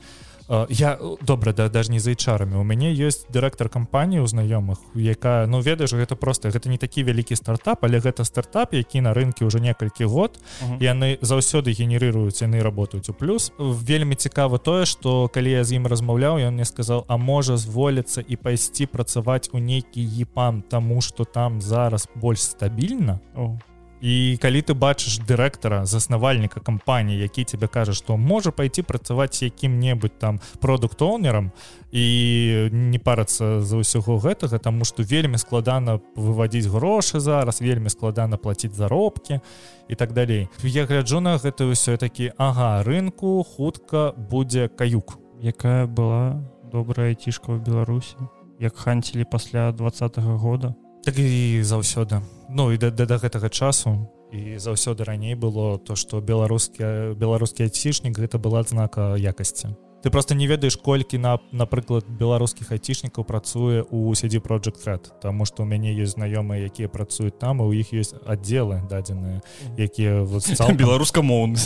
я 0.69 0.99
добра 1.21 1.53
да 1.53 1.69
даже 1.69 1.91
не 1.91 1.99
за 1.99 2.11
эйчарамі 2.11 2.59
у 2.59 2.63
мяне 2.63 2.91
ёсць 2.91 3.23
дырэктар 3.31 3.71
кампаніі 3.71 4.19
ў 4.19 4.27
знаёмых 4.27 4.83
якая 4.95 5.47
ну 5.47 5.63
ведаеш 5.63 5.95
гэта 5.95 6.19
просто 6.19 6.51
гэта 6.51 6.67
не 6.67 6.77
такі 6.77 7.07
вялікі 7.07 7.39
стартап 7.39 7.87
але 7.87 8.03
гэта 8.03 8.27
стартап 8.27 8.73
які 8.75 9.01
на 9.01 9.13
рынке 9.15 9.47
ўжо 9.47 9.63
некалькі 9.63 10.11
год 10.11 10.39
яны 10.83 11.17
заўсёды 11.23 11.71
генерыруюць 11.71 12.43
яны 12.43 12.59
работаюць 12.59 13.07
у 13.09 13.13
плюс. 13.13 13.51
Вельмі 13.57 14.15
цікава 14.15 14.57
тое 14.57 14.85
что 14.85 15.31
калі 15.31 15.51
я 15.51 15.63
з 15.63 15.79
ім 15.79 15.87
размаўляў 15.87 16.43
ён 16.43 16.59
мне 16.59 16.65
сказал 16.65 17.05
а 17.07 17.17
можа 17.17 17.55
зволіцца 17.55 18.19
і 18.19 18.35
пайсці 18.35 18.91
працаваць 18.91 19.49
у 19.53 19.57
нейкі 19.57 20.03
епам 20.19 20.63
тому 20.67 21.01
что 21.01 21.23
там 21.23 21.61
зараз 21.61 22.07
больш 22.15 22.43
стабільна? 22.43 23.19
О, 23.35 23.55
і 24.01 24.37
калі 24.41 24.61
ты 24.65 24.73
бачыш 24.73 25.21
дырэктара 25.21 25.85
заснавальніка 25.85 26.59
кампаніі 26.59 27.21
які 27.21 27.45
тебе 27.45 27.67
кажа 27.67 27.93
што 27.93 28.17
можа 28.17 28.51
пайти 28.51 28.81
працаваць 28.83 29.45
якім-небудзь 29.45 30.17
там 30.17 30.41
продукт-оунерам 30.59 31.51
і 31.91 32.69
не 32.71 32.97
парацца 32.97 33.61
за 33.61 33.77
ўсяго 33.77 34.17
гэтага 34.17 34.57
тому 34.57 34.85
что 34.85 35.05
вельмі 35.05 35.37
складана 35.37 36.01
выводзіць 36.15 36.65
грошы 36.65 37.21
зараз 37.21 37.61
вельмі 37.61 37.89
складана 37.93 38.37
плаціць 38.37 38.73
заробкі 38.73 39.39
і 39.87 39.95
так 39.95 40.13
далей. 40.13 40.47
Я 40.63 40.85
гляджу 40.85 41.19
на 41.19 41.37
гэта 41.37 41.69
ўсё 41.69 41.97
такі 41.97 42.33
ага 42.37 42.81
рынку 42.83 43.45
хутка 43.45 44.17
будзе 44.17 44.67
каюк 44.67 45.19
якая 45.41 45.85
была 45.85 46.41
добрая 46.71 47.13
айцішка 47.13 47.53
ў 47.53 47.61
беларусі 47.61 48.17
як 48.57 48.77
ханцілі 48.77 49.25
пасля 49.29 49.71
двадцатого 49.71 50.37
года 50.37 50.73
так 51.03 51.17
і 51.17 51.63
заўсёды 51.63 52.21
ну 52.49 52.71
і 52.71 52.77
да, 52.77 52.91
да, 52.91 53.05
да 53.05 53.17
гэтага 53.17 53.49
часу 53.49 54.09
і 54.31 54.57
заўсёды 54.57 55.03
раней 55.03 55.35
было 55.35 55.77
то 55.77 55.95
что 55.95 56.21
беларускі 56.21 57.17
беларускі 57.17 57.63
айцішнік 57.63 58.17
гэта 58.17 58.37
была 58.37 58.61
адзнака 58.61 59.17
якасці 59.17 59.75
ты 60.03 60.09
просто 60.09 60.35
не 60.35 60.47
ведаеш 60.47 60.75
колькі 60.75 61.17
на 61.17 61.39
напрыклад 61.51 62.05
беларускіх 62.09 62.71
айцішнікаў 62.71 63.23
працуе 63.23 63.83
у 63.91 64.11
CD 64.13 64.39
project 64.41 64.85
red 64.85 65.11
тому 65.21 65.45
что 65.45 65.63
у 65.63 65.65
мяне 65.65 65.93
есть 65.93 66.17
знаёмыя 66.17 66.65
якія 66.65 66.87
працуюць 66.87 67.37
там 67.39 67.59
і 67.59 67.63
у 67.63 67.73
іх 67.73 67.93
есть 67.93 68.15
аддзелы 68.25 68.81
дадзеныя 68.89 69.41
якія 69.77 70.21
вот 70.23 70.41
цалкам- 70.57 70.77
беларускамоўны 70.77 71.57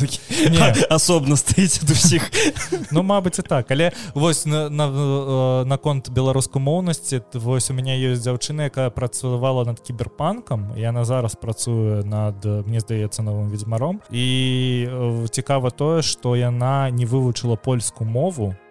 Не. 0.49 0.85
асобна 0.89 1.35
стаіць 1.37 1.79
ад 1.83 1.89
усіх 1.91 2.29
Ну 2.91 3.01
мабыць 3.03 3.39
і 3.39 3.41
так. 3.41 3.71
Але 3.71 3.91
вось 4.13 4.45
на, 4.45 4.69
на, 4.69 4.85
э, 4.87 5.65
наконт 5.65 6.09
беларускамоўнасці 6.09 7.19
т- 7.19 7.39
вось 7.39 7.69
у 7.71 7.73
мяне 7.73 7.95
ёсць 7.97 8.21
дзяўчына 8.23 8.63
якая 8.69 8.89
працавала 8.89 9.63
над 9.65 9.79
кіберпанкам 9.79 10.73
яна 10.77 11.05
зараз 11.05 11.35
працуе 11.35 12.03
над 12.03 12.45
э, 12.45 12.63
мне 12.67 12.79
здаецца 12.79 13.23
новым 13.23 13.49
ведзьмаром 13.49 14.01
і 14.11 14.87
э, 14.89 15.27
цікава 15.29 15.69
тое 15.71 16.01
што 16.01 16.35
яна 16.35 16.89
не 16.91 17.05
вывучыла 17.05 17.55
польскую 17.55 18.09
мову 18.09 18.24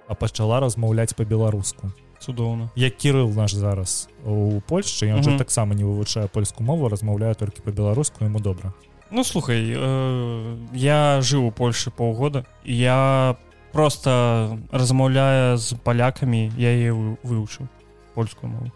а 0.08 0.14
пачала 0.14 0.60
размаўляць 0.60 1.14
по-беларуску 1.14 1.92
цудоўна. 2.24 2.70
Як 2.76 2.96
кірыл 2.96 3.28
наш 3.36 3.52
зараз 3.52 4.08
у 4.24 4.60
Польшчы 4.68 5.12
ён 5.12 5.22
жа 5.22 5.36
таксама 5.38 5.74
не 5.74 5.84
вывучае 5.84 6.28
польскую 6.28 6.66
мову 6.66 6.88
размаўляе 6.88 7.34
толькі 7.34 7.60
по-беларуску 7.62 8.24
яму 8.24 8.40
добра. 8.40 8.72
Ну 9.10 9.24
слухай 9.24 9.60
э, 9.76 10.56
я 10.72 11.20
жыў 11.20 11.48
у 11.48 11.52
Польшы 11.52 11.90
паўгода 11.90 12.44
я 12.64 13.36
просто 13.72 14.58
размаўляя 14.72 15.56
з 15.56 15.74
палякамі 15.84 16.52
я 16.56 16.92
вы- 16.94 17.18
вывучыў 17.22 17.68
польскую 18.14 18.52
мову. 18.52 18.70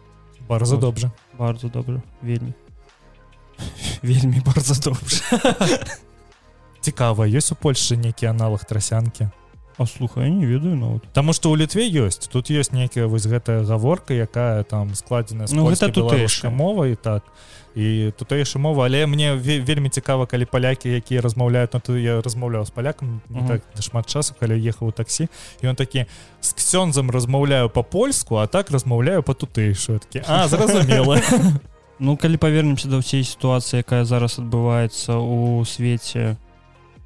Bardzo 0.49 0.77
Вот. 0.77 0.81
добра. 0.81 1.11
Bardzo 1.39 1.71
добра 1.71 2.03
вельмі. 2.23 2.53
Вельмі 4.03 4.43
bardzo 4.45 4.75
добра. 4.85 5.49
Цікава 6.81 7.27
ёсць 7.27 7.53
у 7.53 7.57
Польшы 7.57 7.97
нейкі 7.97 8.27
аналог 8.27 8.65
трасянкі 8.65 9.29
А 9.79 9.87
слухай 9.87 10.31
не 10.31 10.45
ведаю 10.47 10.75
нават 10.77 11.03
Таму 11.15 11.33
што 11.33 11.51
ў 11.55 11.63
літве 11.63 11.87
ёсць. 11.87 12.27
Тут 12.29 12.51
ёсць 12.51 12.73
нейкая 12.75 13.07
вось 13.07 13.27
гэтая 13.27 13.63
гаворка 13.65 14.13
якая 14.15 14.65
там 14.65 14.95
складзена 14.95 15.47
Ну, 15.53 15.67
гэта 15.71 15.93
тутэйшая. 15.93 16.51
мовай 16.51 16.97
так. 16.97 17.23
І 17.79 18.11
тутэйша 18.19 18.59
мова 18.59 18.87
але 18.87 19.07
мне 19.07 19.35
ве- 19.39 19.61
вельмі 19.63 19.89
цікава 19.89 20.27
калі 20.27 20.45
палякі 20.51 20.89
якія 20.91 21.21
размаўляюць 21.23 21.71
ну, 21.75 21.79
ты 21.79 21.99
я 22.03 22.19
размаўляў 22.21 22.67
з 22.67 22.71
палякам 22.75 23.21
не 23.31 23.39
Мгм. 23.41 23.49
так 23.49 23.63
шмат 23.79 24.07
часу 24.11 24.35
калі 24.41 24.59
ехаў 24.59 24.89
у 24.89 24.91
таксі 24.91 25.29
і 25.63 25.69
он 25.69 25.77
такі 25.77 26.07
з 26.41 26.51
ксёнзам 26.59 27.11
размаўляю 27.11 27.71
па-польску 27.71 28.37
а 28.43 28.47
так 28.51 28.71
размаўляю 28.75 29.23
па 29.23 29.35
тутэйшую 29.35 30.01
такі 30.01 30.25
а 30.27 30.49
зразумела 30.51 31.21
Ну 32.01 32.17
калі 32.17 32.37
павернемся 32.37 32.89
да 32.89 32.99
ўсей 32.99 33.23
сітуацыі 33.23 33.83
якая 33.87 34.03
зараз 34.05 34.39
адбываецца 34.43 35.15
у 35.23 35.63
свеце 35.63 36.35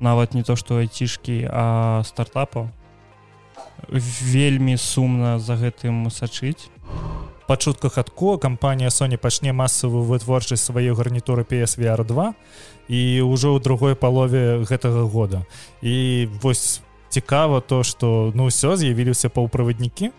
нават 0.03 0.35
не 0.35 0.43
то 0.43 0.59
што 0.59 0.83
айцішкі 0.83 1.47
а 1.49 2.03
стартапаў 2.05 2.69
вельмі 3.89 4.77
сумна 4.77 5.39
за 5.39 5.57
гэтым 5.57 6.11
сачыць. 6.11 6.71
Па 7.47 7.57
чутках 7.57 7.99
адко 7.99 8.39
кампанія 8.39 8.89
Sony 8.89 9.19
пачне 9.19 9.53
масавую 9.53 10.07
вытворчасць 10.07 10.63
сваёй 10.63 10.95
гарнітуры 10.95 11.43
PSVR 11.43 12.07
2 12.07 12.35
і 12.89 13.01
ўжо 13.27 13.59
ў 13.59 13.59
другой 13.61 13.95
палове 13.99 14.63
гэтага 14.63 15.05
года. 15.11 15.43
І 15.83 16.29
вось 16.41 16.81
цікава 17.11 17.61
то 17.61 17.83
что 17.83 18.33
ну 18.35 18.49
ўсё 18.49 18.79
з'явіліся 18.79 19.29
паўправаднікі. 19.29 20.15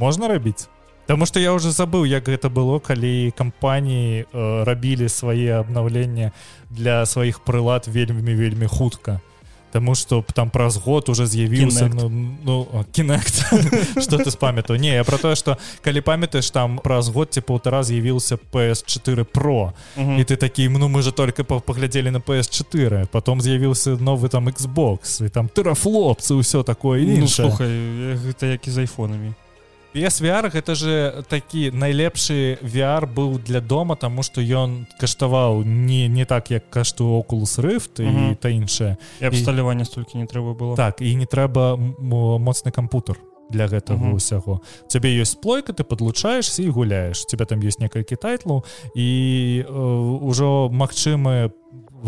Можна 0.00 0.28
рабіць 0.28 0.71
Таму 1.06 1.26
што 1.26 1.40
я 1.40 1.52
уже 1.52 1.70
забыў 1.74 2.06
як 2.06 2.28
гэта 2.28 2.48
было 2.48 2.78
калі 2.78 3.32
кампаніі 3.36 4.24
э, 4.24 4.64
рабілі 4.64 5.08
свае 5.08 5.58
абнаўлення 5.58 6.32
для 6.70 7.06
сваіх 7.06 7.40
прылад 7.40 7.88
вельмі 7.88 8.34
вельмі 8.34 8.66
хутка. 8.66 9.20
Таму 9.72 9.94
что 9.94 10.24
там 10.34 10.50
праз 10.50 10.76
год 10.76 11.08
уже 11.08 11.26
з'явіўся 11.26 11.88
ну, 11.88 12.08
ну 12.44 12.68
о, 12.72 12.84
Kinect. 12.92 14.00
что 14.02 14.18
ты 14.18 14.30
спамятаў? 14.30 14.76
Не 14.76 14.94
я 14.94 15.04
про 15.04 15.18
тое 15.18 15.34
что 15.34 15.56
калі 15.82 16.00
памятаеш 16.00 16.50
там 16.50 16.78
праз 16.78 17.08
год 17.08 17.32
ці 17.32 17.40
паўтара 17.40 17.82
з'явіўся 17.82 18.36
PS4 18.52 19.24
про 19.24 19.72
і 19.96 20.24
ты 20.24 20.36
такі 20.36 20.68
ну 20.68 20.88
мы 20.88 21.02
же 21.02 21.10
только 21.12 21.44
па- 21.44 21.60
паглядзелі 21.60 22.10
на 22.10 22.18
PS4 22.18 23.06
потом 23.06 23.40
з'явіўся 23.40 23.96
новы 23.96 24.28
там 24.28 24.48
Xbox 24.48 25.24
і 25.24 25.28
там 25.28 25.48
тэрафлопцы 25.48 26.36
ўсё 26.36 26.62
такое 26.64 27.00
ну, 27.00 27.24
іншае. 27.24 27.48
слухай 27.48 27.68
гэта 28.28 28.52
як 28.52 28.68
і 28.68 28.70
з 28.70 28.78
айфонамі 28.78 29.32
PSVR 29.94 30.48
гэта 30.48 30.74
же 30.74 31.24
такі 31.28 31.68
найлепшы 31.70 32.56
VR 32.64 33.04
быў 33.04 33.36
для 33.44 33.60
дома 33.60 33.94
тому 33.96 34.22
что 34.22 34.40
ён 34.40 34.86
каштаваў 34.98 35.64
не 35.64 36.08
не 36.08 36.24
так 36.24 36.50
як 36.50 36.70
кашту 36.70 37.04
Oculus 37.20 37.60
Rift 37.60 38.00
і 38.00 38.06
Мгм. 38.08 38.36
та 38.40 38.48
іншае. 38.48 38.96
Абсталявання 39.22 39.84
столькі 39.84 40.18
не 40.18 40.24
трэба 40.24 40.56
было. 40.56 40.76
Так 40.76 41.02
і 41.02 41.14
не 41.16 41.26
трэба 41.26 41.76
моцны 42.40 42.72
кампутер 42.72 43.16
для 43.50 43.66
гэтага 43.66 44.00
Мгм. 44.00 44.16
ўсяго. 44.16 44.60
Цябе 44.88 45.12
ёсць 45.20 45.36
плойка 45.36 45.72
ты 45.72 45.84
подлучаешься 45.84 46.62
і 46.62 46.68
гуляеш. 46.72 47.26
Тебя 47.26 47.44
там 47.44 47.60
ёсць 47.60 47.80
некалькі 47.80 48.16
тайтлаў. 48.16 48.64
І 48.96 49.64
э, 49.68 50.20
ўжо 50.24 50.70
магчымы 50.72 51.52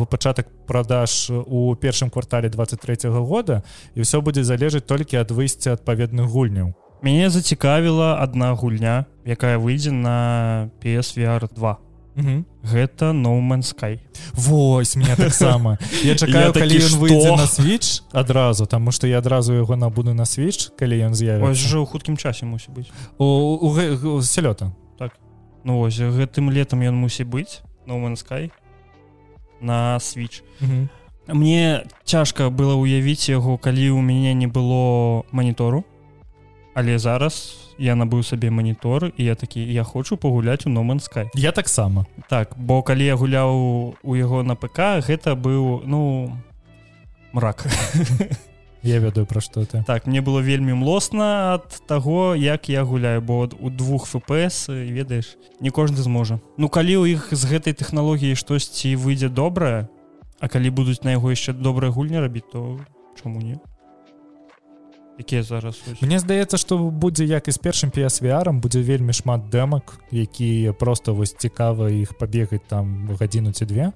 пачатак 0.09 0.49
продаж 0.67 1.31
у 1.31 1.77
першым 1.77 2.11
квартале 2.11 2.49
23 2.49 3.11
-го 3.11 3.25
года 3.27 3.63
і 3.95 4.01
ўсё 4.01 4.21
будзе 4.21 4.43
залежаць 4.43 4.87
толькі 4.87 5.17
ад 5.21 5.31
выйсця 5.31 5.77
адпаведных 5.77 6.27
гульняў 6.27 6.73
мяне 7.05 7.29
зацікавіла 7.29 8.17
одна 8.25 8.57
гульня 8.57 9.05
якая 9.29 9.59
выйдзе 9.61 9.93
на 9.93 10.71
PSVR 10.81 11.49
2 11.53 11.77
Мгм. 12.15 12.47
гэта 12.63 13.11
no 13.13 13.41
Man 13.43 13.63
Sky. 13.63 13.99
Вось 14.35 14.97
меня 14.97 15.17
таксама. 15.17 15.79
Я 16.03 16.11
Я 16.13 16.15
чакаю 16.15 16.53
такі, 16.53 16.61
калі 16.61 16.79
ён 16.79 16.95
выйдзе 17.03 17.27
«Што?» 17.27 17.37
на 17.37 17.47
switch 17.47 18.03
адразу 18.13 18.67
таму 18.67 18.93
што 18.93 19.07
я 19.07 19.19
адразу 19.19 19.53
яго 19.53 19.77
набуду 19.77 20.15
на 20.15 20.23
switch 20.23 20.71
калі 20.79 21.11
ён 21.11 21.13
ось 21.13 21.59
жа 21.59 21.83
ў 21.83 21.87
хуткім 21.87 22.17
часе 22.17 22.47
мусіць 22.47 22.71
быць. 22.71 22.89
У, 23.19 23.25
у, 23.59 23.69
у 24.17 24.23
сялёта 24.23 24.71
ну 25.65 25.79
вось 25.79 25.99
гэтым 25.99 26.53
летом 26.53 26.81
ён 26.87 26.95
мусіць 26.95 27.27
быць 27.27 27.61
no 27.87 27.99
Man 27.99 28.15
Sky 28.15 28.51
на 29.61 29.99
switch. 29.99 30.43
Мгм. 30.61 30.89
мне 31.29 31.83
цяжка 32.05 32.49
было 32.49 32.79
ўявіць 32.79 33.29
яго 33.29 33.59
калі 33.59 33.91
ў 33.91 34.01
мяне 34.01 34.35
не 34.35 34.47
было 34.47 35.25
манітору 35.33 35.85
але 36.75 36.99
зараз 36.99 37.57
я 37.79 37.95
набыў 37.95 38.23
сабе 38.23 38.51
манітор 38.51 39.13
і 39.17 39.25
я 39.25 39.35
такі 39.35 39.61
я 39.61 39.83
хочу 39.83 40.17
пагуляць 40.17 40.67
у 40.67 40.71
номан 40.71 40.99
Sky 40.99 41.29
я 41.35 41.53
таксама. 41.53 42.07
Так 42.29 42.55
бо 42.57 42.83
калі 42.83 43.05
я 43.05 43.17
гуляў 43.17 43.95
у 44.03 44.17
яго 44.17 44.43
на 44.43 44.55
ПК 44.55 45.03
гэта 45.03 45.35
быў 45.35 45.83
ну 45.87 46.37
мрак. 47.33 47.67
Я 48.85 48.99
ведаю 49.01 49.25
пра 49.25 49.41
што 49.41 49.65
ты. 49.65 49.83
Так 49.87 50.07
мне 50.07 50.21
было 50.21 50.45
вельмі 50.45 50.75
млосна 50.77 51.57
ад 51.57 51.81
таго 51.89 52.35
як 52.37 52.69
я 52.69 52.85
гуляю 52.85 53.23
бо 53.23 53.49
у 53.49 53.71
двух 53.71 54.05
фпс 54.05 54.69
ведаеш 54.69 55.39
не 55.61 55.71
кожны 55.71 55.97
зможа. 55.97 56.39
Ну 56.59 56.69
калі 56.69 57.01
ў 57.01 57.17
іх 57.17 57.33
з 57.33 57.49
гэтай 57.49 57.73
тэхналогіі 57.73 58.37
штосьці 58.37 58.97
выйдзе 58.97 59.33
добрае 59.33 59.89
А 60.41 60.49
калі 60.49 60.69
будуць 60.69 61.01
на 61.01 61.17
яго 61.17 61.33
яшчэ 61.33 61.57
добрая 61.57 61.91
гульня 61.91 62.21
рабіць 62.21 62.51
то 62.53 62.77
чаму 63.17 63.41
не 63.41 63.57
якія 65.19 65.43
зараз 65.43 65.83
ось? 65.93 66.03
Мне 66.03 66.19
здаецца 66.19 66.57
што 66.59 66.79
будзе 66.79 67.25
як 67.25 67.49
і 67.49 67.53
з 67.53 67.59
першым 67.59 67.91
PSVR 67.95 68.53
будзе 68.53 68.83
вельмі 68.83 69.13
шмат 69.13 69.49
дэмак 69.51 70.01
якія 70.11 70.73
просто 70.73 71.15
вось 71.15 71.35
цікава 71.39 71.91
іх 71.91 72.19
пабегаць 72.19 72.67
там 72.69 73.11
гадзіну 73.21 73.53
ці 73.53 73.65
две 73.65 73.93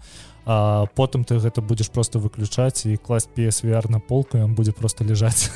а 0.47 0.87
потым 0.97 1.25
ты 1.25 1.39
гэта 1.39 1.61
будзеш 1.61 1.89
просто 1.89 2.19
выключаць 2.19 2.87
і 2.87 2.97
класть 2.97 3.31
PSVR 3.37 3.91
на 3.91 4.01
полку 4.01 4.39
он 4.39 4.55
будзе 4.55 4.73
просто 4.73 5.05
ляжаць 5.05 5.51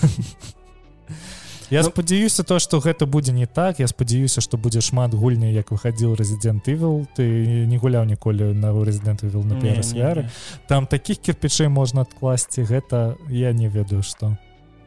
Я 1.73 1.81
Ну- 1.83 1.89
спадзяюся 1.89 2.43
то 2.43 2.59
што 2.59 2.81
гэта 2.81 3.07
будзе 3.07 3.33
не 3.33 3.47
так. 3.47 3.81
Я 3.81 3.89
спадзяюся 3.89 4.43
што 4.45 4.59
будзе 4.59 4.81
шмат 4.85 5.15
гульня 5.15 5.49
як 5.49 5.73
выхадзіў 5.73 6.21
Resident 6.21 6.69
Evil. 6.69 7.09
Ты 7.17 7.65
не 7.65 7.79
гуляў 7.79 8.05
ніколі 8.05 8.53
на 8.53 8.77
Resident 8.77 9.25
Evil 9.25 9.41
на 9.47 9.57
не. 9.57 10.29
там 10.69 10.87
таких 10.87 11.19
кірпічэй 11.19 11.69
можна 11.69 12.03
адкласці 12.03 12.63
гэта 12.69 13.17
я 13.31 13.53
не 13.53 13.69
ведаю 13.69 14.03
што 14.03 14.37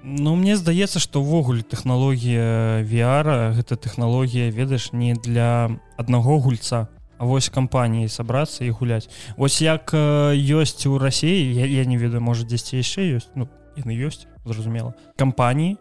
Ну 0.06 0.36
мне 0.38 0.54
здаецца 0.54 1.02
што 1.02 1.26
ўвогуле 1.26 1.66
тэхналогія 1.66 2.86
VR 2.86 3.58
гэта 3.58 3.74
тэхналогія 3.74 4.54
ведаеш 4.54 4.94
не 4.94 5.18
для 5.18 5.74
аднаго 5.98 6.38
гульца. 6.38 6.94
А 7.18 7.26
вось 7.26 7.50
кампаніі 7.50 8.12
сабрацца 8.12 8.68
і 8.68 8.70
гуляць. 8.70 9.10
Вось 9.40 9.62
як 9.64 9.90
э, 9.96 10.36
ёсць 10.36 10.86
у 10.86 11.00
рассіі 11.00 11.58
я, 11.58 11.66
я 11.66 11.86
не 11.90 11.98
ведаю 11.98 12.22
можа 12.22 12.46
дзесьці 12.46 12.78
яшчэ 12.78 13.18
ёсць 13.18 13.32
ну 13.34 13.50
яны 13.80 13.98
ёсць 13.98 14.28
зразумела. 14.46 14.94
Кампаніі 15.18 15.80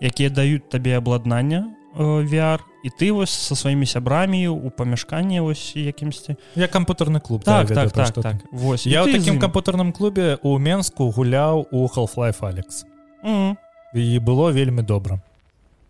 якія 0.00 0.30
даюць 0.30 0.70
табе 0.70 0.96
абладнання 0.96 1.68
э, 1.98 2.24
VR 2.24 2.64
і 2.80 2.88
ты 2.96 3.12
вось 3.12 3.34
со 3.34 3.58
сваімі 3.58 3.84
сябрамі 3.84 4.46
у 4.48 4.70
памяшканні 4.70 5.42
вось 5.42 5.76
якімсьці. 5.76 6.38
Я 6.54 6.70
кампутарны 6.70 7.20
клуб 7.20 7.42
да, 7.44 7.60
так 7.60 7.70
ведаю, 7.70 7.90
так 7.90 8.14
так 8.14 8.24
так. 8.24 8.36
вось 8.52 8.86
Я 8.86 9.02
ў 9.02 9.12
такім 9.12 9.36
ім. 9.36 9.40
кампутарным 9.42 9.92
клубе 9.92 10.38
у 10.40 10.56
Менску 10.56 11.10
гуляў 11.10 11.66
у 11.74 11.84
Half-Life 11.90 12.40
Алекс 12.40 12.86
Мгм. 13.26 13.58
І 13.96 14.18
было 14.20 14.52
вельмі 14.52 14.82
добра. 14.82 15.20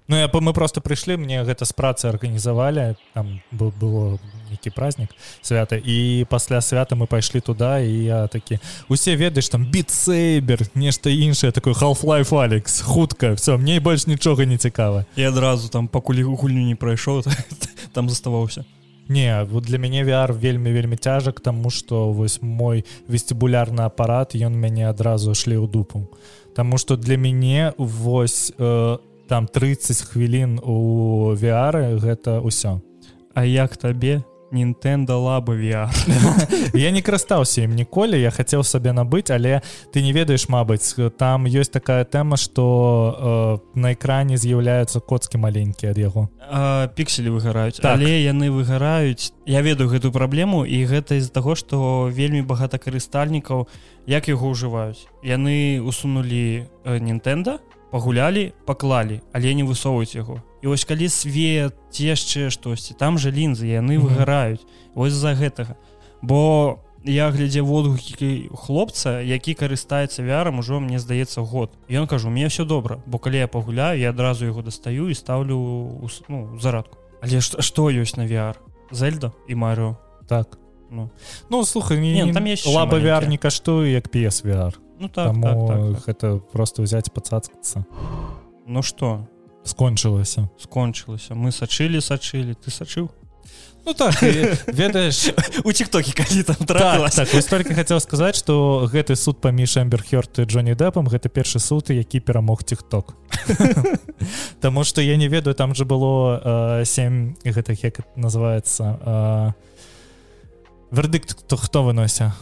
Ну 0.09 0.17
я 0.17 0.31
мы 0.33 0.53
просто 0.53 0.81
прыйшлі 0.81 1.17
мне 1.17 1.43
гэта 1.43 1.65
з 1.67 1.73
працы 1.75 2.07
арганізавалі 2.07 2.95
там 3.15 3.43
был 3.51 3.73
было 3.75 4.19
нейкі 4.51 4.71
праздник 4.71 5.11
свята 5.43 5.77
і 5.83 6.27
пасля 6.31 6.61
свята 6.61 6.95
мы 6.95 7.07
пайшлі 7.07 7.41
туда 7.41 7.81
і 7.81 7.91
я 7.91 8.27
такі 8.29 8.59
усе 8.89 9.17
ведаеш 9.17 9.49
там 9.49 9.67
бітсейбер 9.67 10.63
нешта 10.75 11.11
іншае 11.11 11.51
такой 11.51 11.73
Half-Life 11.73 12.31
Алекс 12.39 12.81
хутка 12.81 13.35
все 13.35 13.57
мне 13.57 13.81
больш 13.81 14.07
нічога 14.07 14.47
не 14.47 14.59
цікава 14.59 15.05
і 15.17 15.25
адразу 15.25 15.69
там 15.69 15.89
пакуль 15.89 16.23
гульню 16.23 16.63
не 16.63 16.77
прайшоў 16.77 17.27
там 17.93 18.09
заставаўся 18.09 18.65
Не 19.09 19.45
вот 19.45 19.65
для 19.65 19.79
мяне 19.79 20.05
VR 20.05 20.33
вельмі 20.33 20.73
вельмі 20.73 20.97
цяжак 20.97 21.41
тому 21.41 21.71
что 21.71 22.13
вось 22.13 22.43
мой 22.43 22.85
вестибулярны 23.09 23.83
апарат 23.83 24.35
ён 24.35 24.55
мяне 24.55 24.89
адразу 24.89 25.35
шлі 25.35 25.57
ў 25.57 25.71
дупу. 25.71 26.11
Таму 26.55 26.79
что 26.79 26.97
для 26.97 27.17
мяне 27.17 27.73
вось 27.79 28.53
э, 28.59 28.99
там 29.29 29.47
30 29.47 30.03
хвілін 30.03 30.59
у 30.63 31.35
VR 31.35 31.99
гэта 31.99 32.41
ўсё 32.43 32.81
А 33.35 33.45
як 33.45 33.77
табе 33.77 34.25
Нінтэнда 34.53 35.17
лаба 35.17 35.55
VR 35.55 35.91
я 36.75 36.91
не 36.91 37.03
карыстаўся 37.03 37.67
ім 37.67 37.75
ніколі 37.75 38.21
я 38.21 38.31
хацеў 38.31 38.63
сабе 38.63 38.93
набыць 38.95 39.31
але 39.35 39.63
ты 39.93 40.03
не 40.03 40.13
ведаеш 40.13 40.49
Мабыць 40.49 40.95
там 41.19 41.51
ёсць 41.51 41.73
такая 41.73 42.05
тэма 42.05 42.37
что 42.37 43.61
э, 43.75 43.79
на 43.79 43.93
экране 43.95 44.37
з'яўляюцца 44.37 45.01
коцкі 45.01 45.43
маленькія 45.43 45.91
ад 45.93 45.99
яго 45.99 46.29
пікселі 46.95 47.35
выгараюць 47.35 47.83
Так. 47.83 47.99
але 47.99 48.23
яны 48.23 48.51
выгараюць 48.55 49.33
я 49.47 49.63
ведаю 49.63 49.91
гэтую 49.91 50.13
праблему 50.13 50.63
і 50.65 50.87
гэта 50.87 51.19
з-за 51.19 51.35
таго 51.35 51.59
што 51.59 52.07
вельмі 52.07 52.43
багата 52.43 52.79
карыстальнікаў 52.79 53.67
як 54.07 54.29
яго 54.31 54.55
ўжываюць. 54.55 55.11
Яны 55.27 55.83
усунулі 55.83 56.71
Нінтэнда 56.87 57.59
пагулялі 57.91 58.55
паклалі 58.67 59.23
але 59.35 59.55
не 59.55 59.67
высоўваюць 59.67 60.15
яго 60.15 60.43
і 60.67 60.69
вось 60.69 60.83
калі 60.85 61.07
свет 61.09 61.79
яшчэ 61.95 62.51
штосьці 62.51 62.99
там 62.99 63.19
жа 63.23 63.31
лінзы 63.31 63.71
яны 63.71 64.03
Мгм. 64.03 64.11
выгараюць. 64.11 64.67
Вось 64.99 65.13
з-за 65.15 65.39
гэтага. 65.39 65.79
Бо 66.23 66.83
я 67.07 67.31
глядзе 67.31 67.63
водгукі 67.63 68.51
хлопца 68.51 69.23
які 69.23 69.55
карыстаецца 69.55 70.27
вярам 70.27 70.59
ужо 70.59 70.81
мне 70.83 70.99
здаецца 70.99 71.47
год. 71.47 71.71
Ён 71.89 72.09
кажу 72.11 72.31
мне 72.35 72.49
все 72.51 72.65
добра 72.67 72.99
бо 73.07 73.19
калі 73.23 73.39
я 73.39 73.47
пагуляю 73.47 73.95
я 74.01 74.11
адразу 74.11 74.43
яго 74.45 74.63
дастаю 74.67 75.07
і 75.09 75.15
стаўлю 75.15 75.55
ў 76.03 76.07
с- 76.11 76.23
ну, 76.29 76.59
зарадку. 76.59 76.99
Але 77.23 77.39
што, 77.41 77.63
што 77.63 77.87
ёсць 77.95 78.17
на 78.19 78.27
VR 78.27 78.57
зельда 78.91 79.31
і 79.47 79.55
Марыо 79.55 79.97
так. 80.27 80.59
Ну. 80.91 81.11
ну 81.51 81.65
слухай 81.65 81.99
не, 82.01 82.13
Не, 82.15 82.21
ну, 82.23 82.27
не, 82.27 82.33
там 82.35 82.45
яшчэ 82.45 82.75
лаба 82.75 82.99
VR 82.99 83.23
маленькія. 83.23 83.31
не 83.31 83.39
каштуе 83.39 83.93
як 83.93 84.11
PSVR 84.11 84.75
ну 84.99 85.09
так, 85.09 85.27
Таму 85.31 85.43
так, 85.43 85.57
так, 85.69 85.79
так. 85.95 86.07
гэта 86.09 86.41
просто 86.53 86.83
ўзяць 86.83 87.11
пацацкацца. 87.15 87.85
Ну 88.67 88.83
что 88.83 89.29
скончылася 89.67 90.49
скончылася 90.63 91.35
мы 91.35 91.53
сачылі 91.53 92.01
сачылі 92.01 92.55
ты 92.55 92.71
сачыў 92.71 93.11
Ну 93.87 93.95
так 93.95 94.21
ведаеш 94.67 95.31
у 95.63 95.73
тиктоке 95.73 96.11
калі 96.11 96.43
там 96.43 96.57
так, 96.67 97.11
так, 97.15 97.35
вось 97.35 97.47
толькі 97.47 97.75
хацеў 97.75 98.01
сказаць 98.03 98.35
што 98.43 98.89
гэты 98.91 99.15
суд 99.15 99.39
паміж 99.41 99.77
эмберхёрт 99.79 100.43
Джонні 100.43 100.75
Дэпам 100.75 101.07
гэта 101.07 101.31
першы 101.31 101.63
суд 101.63 101.91
які 101.91 102.19
перамог 102.19 102.65
тикток 102.65 103.15
Таму 104.61 104.83
што 104.83 105.01
я 105.01 105.17
не 105.17 105.29
ведаю 105.29 105.55
там 105.55 105.75
же 105.75 105.85
было 105.85 106.83
э, 106.83 106.85
7 106.85 107.47
гэтых 107.47 107.79
як 107.85 108.01
называется 108.17 108.99
э, 109.07 109.53
вердыкт 110.91 111.47
хто 111.47 111.85
вынося 111.85 112.35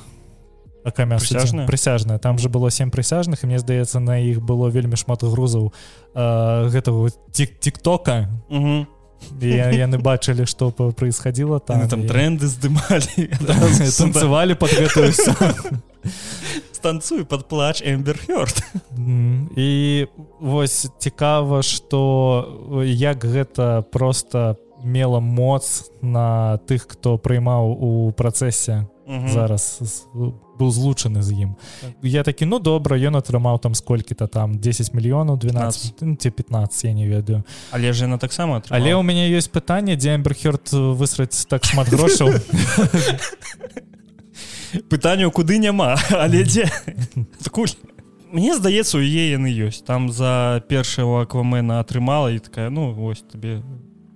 акрамя 0.85 1.18
суддзі? 1.18 1.35
Прысяжныя? 1.35 1.66
прысяжная 1.66 2.18
там 2.18 2.38
же 2.38 2.49
было 2.49 2.70
7 2.70 2.90
прысяжных 2.90 3.42
і 3.42 3.47
мне 3.47 3.59
здаецца 3.59 4.01
на 4.01 4.20
іх 4.20 4.40
было 4.40 4.68
вельмі 4.68 4.97
шмат 4.97 5.25
грузаў 5.25 5.73
э, 6.14 6.68
гэтага 6.68 7.11
тик 7.33 7.59
тиктока 7.59 8.29
угу. 8.49 8.87
яны 9.40 9.99
бачылі 9.99 10.47
што 10.47 10.70
происходило 10.70 11.61
там 11.61 11.81
там, 11.81 11.88
там 11.88 12.01
і- 12.05 12.09
тренды 12.09 12.47
здымалі 12.47 13.33
танцевалі 13.99 14.55
под 14.55 14.70
гэтую 14.70 15.11
ўсё. 15.11 15.33
станцуй 16.73 17.25
под 17.25 17.49
плач 17.49 17.81
эмберхёрд 17.81 18.61
і 19.57 20.07
вось 20.40 20.90
цікава 20.99 21.62
что 21.62 22.85
як 22.85 23.25
гэта 23.25 23.83
просто 23.88 24.57
мела 24.85 25.20
моц 25.20 25.88
на 26.03 26.61
тых 26.68 26.85
хто 26.88 27.16
прыймаў 27.16 27.73
у 27.73 28.12
працэсе 28.12 28.85
зараз 29.07 29.79
з- 29.83 30.07
быў 30.59 30.71
злучаны 30.71 31.23
з 31.23 31.33
ім 31.33 31.57
Так. 31.81 31.90
я 32.03 32.23
такі 32.23 32.47
ну 32.47 32.59
добра 32.59 32.97
ён 32.97 33.17
атрымаў 33.17 33.61
там 33.61 33.75
сколькі-то 33.75 34.27
там 34.27 34.59
10 34.59 34.95
мільёнаў 34.95 35.37
12 35.37 35.95
ну, 36.01 36.17
ці 36.17 36.31
15 36.31 36.85
я 36.85 36.93
не 36.93 37.09
ведаю 37.09 37.43
але 37.71 37.93
ж 37.93 38.05
яна 38.05 38.19
таксама 38.19 38.62
але 38.71 38.95
ў 38.95 39.03
мяне 39.03 39.29
ёсць 39.31 39.51
пытанне 39.51 39.97
дзе 39.97 40.14
эмберхёрд 40.17 40.73
высраць 40.73 41.47
так 41.49 41.64
шмат 41.64 41.88
грошаў 41.88 42.33
пытанняў 44.88 45.31
куды 45.31 45.59
няма 45.59 45.97
але 46.11 46.43
дзе 46.45 46.71
Адкуль? 47.40 47.69
Мне 48.35 48.57
здаецца 48.59 48.99
у 48.99 49.03
е 49.03 49.31
яны 49.38 49.47
ёсць 49.47 49.85
там 49.87 50.11
за 50.11 50.62
першого 50.69 51.23
аквамена 51.23 51.79
атрымала 51.81 52.35
і 52.35 52.38
такая 52.38 52.71
ну 52.71 52.90
вось 52.93 53.23
табе 53.23 53.62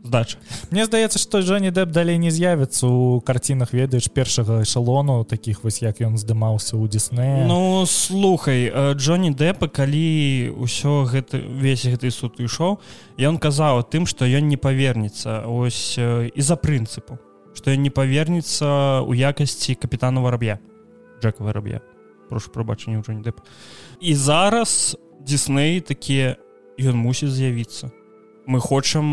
здача 0.09 0.40
Мне 0.73 0.88
здаецца 0.88 1.21
што 1.21 1.44
Джонні 1.44 1.71
Дэп 1.71 1.92
далей 1.92 2.16
не 2.18 2.33
з'явіцца 2.33 2.88
у 2.88 3.21
карцінах 3.21 3.77
ведаеш 3.77 4.09
першага 4.09 4.64
эшалону 4.64 5.25
таких 5.29 5.62
вось 5.64 5.85
як 5.85 6.01
ён 6.01 6.16
здымаўся 6.16 6.81
ў 6.81 6.88
Дисне 6.88 7.44
Ну 7.44 7.85
слухай 7.85 8.73
Джонні 8.97 9.37
Дэпа 9.37 9.68
калі 9.68 10.57
ўсё 10.57 11.05
гэта 11.05 11.37
весь 11.37 11.85
гэты 11.85 12.09
суд 12.09 12.40
ішоў 12.40 12.81
ён 13.21 13.37
казаў 13.37 13.85
тым 13.85 14.09
што 14.09 14.25
ён 14.25 14.49
не 14.49 14.57
павернецца 14.57 15.44
ось 15.44 16.01
і-за 16.01 16.57
прынцыпу 16.57 17.21
што 17.53 17.71
ён 17.77 17.85
не 17.85 17.92
павернецца 17.92 19.05
ў 19.05 19.12
якасці 19.12 19.77
капітана 19.77 20.25
вараб'я 20.25 20.59
Джека 21.21 21.42
вараб'я. 21.42 21.83
Прошу 22.31 22.51
прабачэння 22.55 23.01
ў 23.01 23.05
Джонні 23.05 23.23
Дэп 23.29 23.44
і 24.01 24.14
зараз 24.14 24.97
Дисней 25.21 25.81
такія 25.85 26.38
ён 26.79 26.97
мусіць 26.97 27.35
з'явіцца 27.35 27.90
мы 28.48 28.64
хочам 28.64 29.12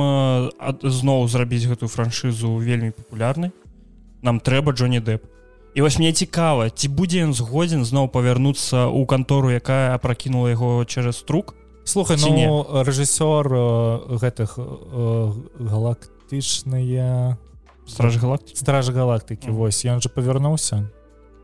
зноў 0.79 1.27
зрабіць 1.27 1.67
гэтую 1.67 1.91
франшызу 1.91 2.55
вельмі 2.55 2.95
папулярнай. 2.95 3.51
Нам 4.23 4.39
трэба 4.39 4.71
Джонні 4.71 5.03
Дэп 5.03 5.35
і 5.75 5.81
вось 5.81 5.99
мне 5.99 6.13
цікава 6.13 6.69
ці 6.69 6.87
будзе 6.87 7.27
ён 7.27 7.35
згодзін 7.35 7.83
зноў 7.83 8.07
павярнуцца 8.07 8.87
ў 8.87 9.03
кантору 9.05 9.51
якая 9.51 9.91
апракінула 9.93 10.55
яго 10.55 10.87
через 10.87 11.19
струк 11.19 11.51
слухай 11.83 12.15
ну 12.15 12.63
рэжысёр 12.87 13.43
гэтых 14.23 14.55
галактычныя 15.59 17.35
страж 17.85 18.17
галакты 18.23 18.55
страж 18.55 18.89
галактыкі 18.95 19.51
вось 19.51 19.83
ён 19.83 19.99
же 19.99 20.07
павярнуўся 20.07 20.87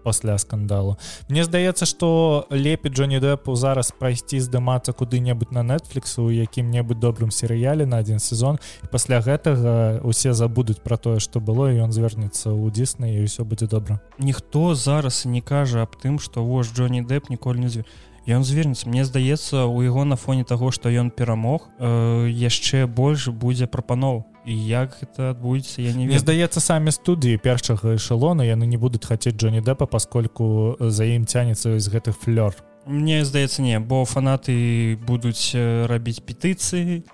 пасля 0.03 0.37
скандалу. 0.37 0.97
Мне 1.29 1.43
здаецца 1.43 1.85
что 1.85 2.47
лепей 2.49 2.91
Джонні 2.91 3.19
дэпу 3.19 3.55
зараз 3.55 3.93
прайсці 3.97 4.39
здымацца 4.39 4.93
куды-небудзь 4.93 5.51
на 5.51 5.63
Netflix 5.63 6.19
у 6.19 6.29
якім-небудзь 6.29 6.99
добрым 6.99 7.31
серыяле 7.31 7.85
на 7.85 7.97
один 7.97 8.19
сезон. 8.19 8.59
І 8.83 8.87
пасля 8.87 9.21
гэтага 9.21 10.01
усе 10.03 10.33
забудуць 10.33 10.81
про 10.83 10.97
тое 10.97 11.19
что 11.19 11.39
было 11.39 11.71
і 11.71 11.85
ён 11.85 11.91
звернецца 11.91 12.49
ў 12.49 12.71
дзісны 12.71 13.17
і 13.17 13.25
ўсё 13.25 13.45
будзе 13.45 13.67
добра. 13.67 14.01
Ніхто 14.19 14.75
зараз 14.75 15.25
не 15.25 15.41
кажа 15.41 15.83
аб 15.83 15.95
тым 15.95 16.19
что 16.19 16.43
вож 16.43 16.73
Джонні 16.73 17.01
дэп 17.01 17.29
ніколі 17.29 17.59
не 17.59 17.69
звер 17.69 17.85
ён 18.27 18.43
звернецца. 18.43 18.89
Мне 18.89 19.05
здаецца 19.05 19.65
у 19.65 19.81
яго 19.81 20.05
на 20.05 20.15
фоне 20.15 20.43
того 20.43 20.71
что 20.71 20.89
ён 20.89 21.09
перамог 21.09 21.69
э, 21.79 22.29
яшчэ 22.29 22.85
больш 22.85 23.29
будзе 23.29 23.65
прапаноў 23.65 24.25
і 24.45 24.55
як 24.67 24.97
гэта 24.97 25.31
адбудзецца 25.31 25.81
я 25.81 25.93
не 25.93 26.07
мне 26.09 26.19
здаецца 26.19 26.59
самі 26.59 26.89
студыі 26.91 27.37
першага 27.37 27.95
эшалона 27.95 28.41
яны 28.41 28.65
не 28.65 28.77
будуць 28.77 29.05
хацець 29.05 29.37
Джонні 29.37 29.61
дэпа 29.61 29.85
паскольку 29.85 30.77
за 30.79 31.05
ім 31.05 31.25
цянецца 31.29 31.77
з 31.77 31.87
гэтых 31.87 32.17
флёр. 32.17 32.55
Мне 32.85 33.21
здаецца 33.25 33.61
не 33.61 33.77
бо 33.79 34.05
фанаты 34.05 34.97
будуць 35.05 35.53
рабіць 35.53 36.25
петыцыі 36.25 37.05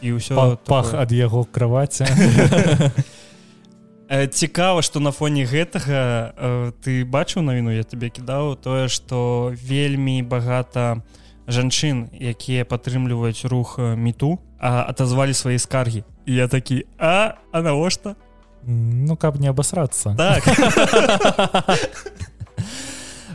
і 0.00 0.08
ўсё 0.16 0.56
пах 0.64 0.96
ад 0.96 1.12
яго 1.12 1.44
кроваці. 1.44 2.08
Цікава 4.10 4.82
что 4.82 5.00
на 5.00 5.12
фоне 5.12 5.44
гэтага 5.44 6.72
ты 6.80 7.04
бачыў 7.04 7.44
навіну 7.44 7.76
я 7.76 7.84
тебе 7.84 8.08
кідаў 8.08 8.56
тое 8.56 8.88
что 8.88 9.52
вельмі 9.52 10.22
багата 10.24 11.04
жанчын 11.46 12.08
якія 12.16 12.64
падтрымліваюць 12.64 13.44
рух 13.44 13.78
мету 13.78 14.40
атазвалі 14.58 15.34
свае 15.34 15.58
скаргі 15.58 16.02
я 16.26 16.48
такі 16.48 16.86
а 16.98 17.34
а 17.52 17.62
навошта 17.62 18.16
ну 18.66 19.16
каб 19.16 19.40
не 19.40 19.48
абасрацца 19.48 20.14
так. 20.16 20.44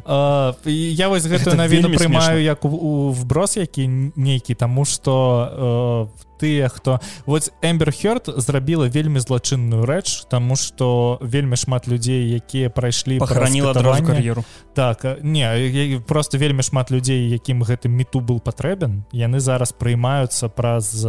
Я 0.05 1.09
вось 1.09 1.25
гэтую 1.25 1.57
навіну 1.57 1.89
прымаю 1.97 2.37
як 2.37 2.61
у 2.65 3.09
вброс 3.09 3.57
які 3.57 3.87
нейкі 4.13 4.53
таму 4.53 4.85
что 4.85 6.13
тыя 6.37 6.69
хто 6.69 6.99
вот 7.25 7.49
эмбер 7.65 7.89
хёрд 7.89 8.29
зрабіла 8.37 8.85
вельмі 8.85 9.17
злачынную 9.17 9.81
рэч 9.81 10.29
тому 10.29 10.55
что 10.55 11.17
вельмі 11.21 11.57
шмат 11.57 11.87
людзей 11.87 12.29
якія 12.29 12.69
прайшлі 12.69 13.17
похоранила 13.17 13.73
кар'еру 13.73 14.45
так 14.75 15.17
не 15.23 15.99
просто 16.05 16.37
вельмі 16.37 16.61
шмат 16.61 16.91
людзей 16.91 17.29
якім 17.29 17.63
гэты 17.63 17.89
мету 17.89 18.21
был 18.21 18.37
патрэбен 18.39 19.09
яны 19.11 19.39
зараз 19.39 19.73
прыймаюцца 19.73 20.49
праз 20.53 21.01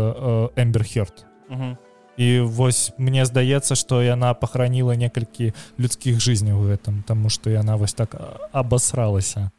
эмбер 0.56 0.88
хёрд 1.48 1.76
і 2.16 2.40
вось 2.40 2.92
мне 2.98 3.24
здаецца 3.24 3.76
что 3.76 4.02
яна 4.02 4.34
похоранила 4.34 4.96
некалькі 4.96 5.52
людскіх 5.78 6.20
жизняў 6.20 6.60
у 6.60 6.68
гэтым 6.72 7.04
тому 7.04 7.28
что 7.28 7.50
яна 7.50 7.76
вось 7.76 7.94
так 7.94 8.16
абасралася. 8.52 9.50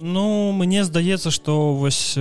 Ну 0.00 0.52
мне 0.52 0.84
здаецца 0.84 1.30
что 1.30 1.74
вось 1.74 2.14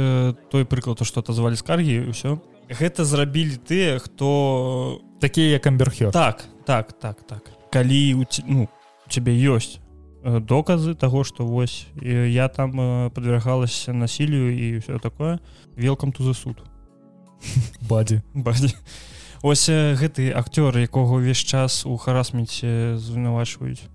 той 0.52 0.66
прыклад 0.66 1.00
то 1.00 1.06
что 1.06 1.20
отозвалі 1.20 1.56
скаргі 1.56 2.12
ўсё. 2.12 2.40
Гэта 2.68 3.06
зрабілі 3.06 3.56
тыя 3.64 4.00
хто 4.00 5.02
такія 5.20 5.56
як 5.56 5.68
амберхер 5.68 6.12
так 6.12 6.44
так 6.66 6.94
так 7.00 7.24
так. 7.24 7.44
Калі 7.72 8.14
у 8.20 8.24
ну 8.48 8.68
у 9.08 9.10
цябе 9.10 9.32
ёсць 9.32 9.80
доказы 10.24 10.96
того 10.96 11.24
что 11.24 11.46
вось 11.46 11.88
я 12.02 12.48
там 12.50 13.12
подвергалася 13.12 13.94
насилию 13.94 14.52
і 14.52 14.80
все 14.80 15.00
такое 15.00 15.40
велкам 15.76 16.12
тузы 16.12 16.34
суд. 16.34 16.60
Бадзе 17.82 18.24
бадзе 18.34 18.76
ось 19.46 19.70
гэты 19.70 20.34
акцёр 20.34 20.74
якога 20.82 21.22
ўвесь 21.22 21.46
час 21.46 21.86
у 21.86 21.94
харасменце 22.02 22.98
звінавачваюць 22.98 23.86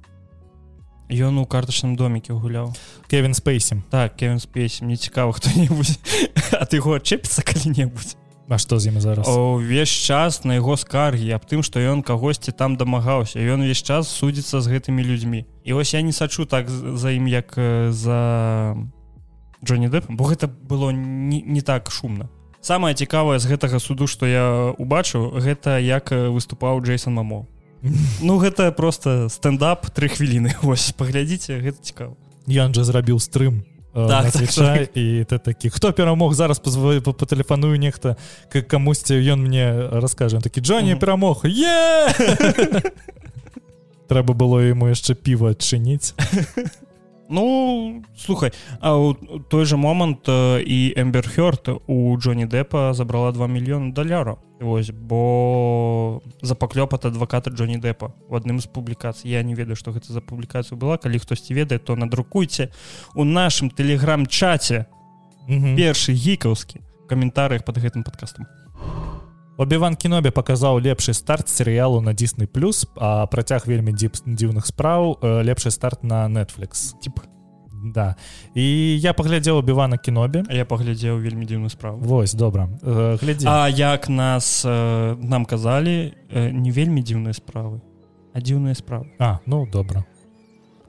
ён 1.11 1.43
у 1.43 1.45
картачным 1.47 1.97
доміке 1.99 2.33
гуляў. 2.33 2.71
Кевин 3.11 3.35
спейсем 3.35 3.83
так 3.91 4.15
Кевин 4.15 4.39
спейсем 4.39 4.87
не 4.87 4.97
цікава 4.97 5.33
хто-небудзь 5.33 5.99
а 6.55 6.65
ты 6.71 6.79
яго 6.79 6.95
адчэпіцца 6.95 7.43
калі-небудзь. 7.43 8.15
А 8.47 8.59
што 8.59 8.79
з 8.79 8.95
ім 8.95 9.03
зараз? 9.03 9.27
Увесь 9.27 9.91
час 9.91 10.47
на 10.47 10.55
яго 10.55 10.79
скаргі 10.79 11.35
аб 11.35 11.43
тым 11.51 11.67
што 11.67 11.83
ён 11.83 12.07
кагосьці 12.07 12.55
там 12.55 12.79
дамагаўся. 12.79 13.43
Ён 13.43 13.67
увесь 13.67 13.83
час 13.83 14.07
судзіцца 14.07 14.63
з 14.63 14.71
гэтымі 14.71 15.03
людзьмі. 15.03 15.47
І 15.67 15.75
вось 15.75 15.95
я 15.95 16.03
не 16.03 16.15
сачу 16.15 16.47
так 16.47 16.71
за 16.71 17.11
ім 17.11 17.27
як 17.27 17.59
за 17.91 18.79
Джонні 19.67 19.91
Дэп 19.91 20.07
бо 20.09 20.31
гэта 20.31 20.47
было 20.47 20.91
не, 20.95 21.43
не 21.43 21.61
так 21.61 21.91
шумна 21.91 22.31
самае 22.61 22.95
цікавае 22.95 23.39
з 23.41 23.49
гэтага 23.49 23.81
суду 23.81 24.07
што 24.07 24.27
я 24.27 24.75
убачыў 24.77 25.41
гэта 25.41 25.81
як 25.81 26.13
выступаў 26.13 26.81
Джейсон 26.85 27.15
мамо. 27.15 27.47
Ну 28.21 28.39
гэта 28.39 28.73
просто 28.73 29.29
стендап 29.29 29.91
три 29.91 30.09
хвіліны. 30.09 30.57
Ось 30.63 30.93
паглядзіце 30.93 31.61
гэта 31.61 31.79
цікава. 31.83 32.15
Ян 32.47 32.75
жа 32.75 32.85
зрабіў 32.85 33.21
стрым 33.21 33.65
так, 33.93 34.33
так, 34.33 34.51
так. 34.55 34.97
і 34.97 35.25
ты 35.25 35.39
такі 35.39 35.71
хто 35.71 35.93
перамог? 35.93 36.35
Зараз 36.35 36.59
пазваю 36.59 37.03
па 37.03 37.13
тэлефаную 37.13 37.75
нехта 37.79 38.17
как 38.49 38.69
камусьці 38.69 39.19
ён 39.19 39.43
мне 39.43 39.89
раскажа 39.91 40.41
такі 40.41 40.61
Джонні 40.61 40.95
перамог! 40.95 41.43
Е! 41.45 42.07
Трэба 44.11 44.35
было 44.35 44.63
яму 44.63 44.87
яшчэ 44.91 45.15
піва 45.15 45.55
адчыніць 45.55 46.15
Ну 47.31 48.03
слухай 48.17 48.53
а 48.81 48.97
у 48.97 49.15
той 49.49 49.65
же 49.65 49.77
момант 49.77 50.29
і 50.67 50.95
эмберхёрт 50.97 51.69
у 51.87 52.19
Джонні 52.19 52.47
Дэпа 52.47 52.93
забрала 52.93 53.31
2 53.33 53.47
мільёны 53.47 53.93
даляраў 53.95 54.39
Вось 54.61 54.91
бо 54.91 56.23
за 56.43 56.55
паклёп 56.55 56.95
ад 56.95 57.07
адваката 57.07 57.51
Джонні 57.51 57.79
Дэпа 57.79 58.11
у 58.29 58.35
адным 58.35 58.59
з 58.59 58.67
публікацый 58.67 59.31
я 59.31 59.43
не 59.43 59.55
ведаю 59.55 59.77
што 59.77 59.93
гэта 59.95 60.13
за 60.13 60.21
публікацыю 60.21 60.77
была 60.77 60.99
калі 60.99 61.23
хтосьці 61.23 61.55
ведае 61.55 61.79
то 61.79 61.95
надрукуйце 61.95 62.75
у 63.15 63.25
нашым 63.25 63.71
тэлеграм-чаце 63.71 64.87
першы 65.47 66.13
гікаўскі 66.13 66.83
каментарыях 67.07 67.65
под 67.65 67.79
гэтым 67.79 68.03
падкастам 68.03 68.51
Обіван 69.61 69.93
кінобе 69.93 70.31
паказаў 70.33 70.79
лепшы 70.81 71.13
старт 71.13 71.51
серыялу 71.53 72.01
на 72.01 72.15
Disney 72.17 72.47
плюс 72.49 72.87
а 72.97 73.27
працяг 73.29 73.67
вельмі 73.69 73.93
дзіп 73.93 74.17
дзіўных 74.25 74.65
спраў 74.65 75.21
лепшы 75.21 75.69
старт 75.69 76.01
на 76.01 76.25
Netflix. 76.33 76.97
Тип. 77.05 77.21
Да. 77.93 78.17
І 78.57 78.65
я 79.05 79.13
паглядзеў 79.13 79.61
убівана 79.61 80.01
кінобе 80.01 80.49
я 80.49 80.65
паглядзеў 80.65 81.21
вельмі 81.21 81.45
дзіўны 81.45 81.69
справ 81.69 82.01
Вось 82.01 82.33
добра. 82.33 82.73
Глядзі 82.81 83.45
А 83.53 83.69
як 83.69 84.09
нас 84.09 84.65
нам 84.65 85.45
казалі 85.45 86.17
не 86.33 86.73
вельмі 86.73 87.05
дзіўныя 87.05 87.37
справы 87.37 87.85
а 88.33 88.41
дзіўныя 88.41 88.73
справы 88.73 89.13
А 89.21 89.45
ну 89.45 89.69
добра 89.69 90.09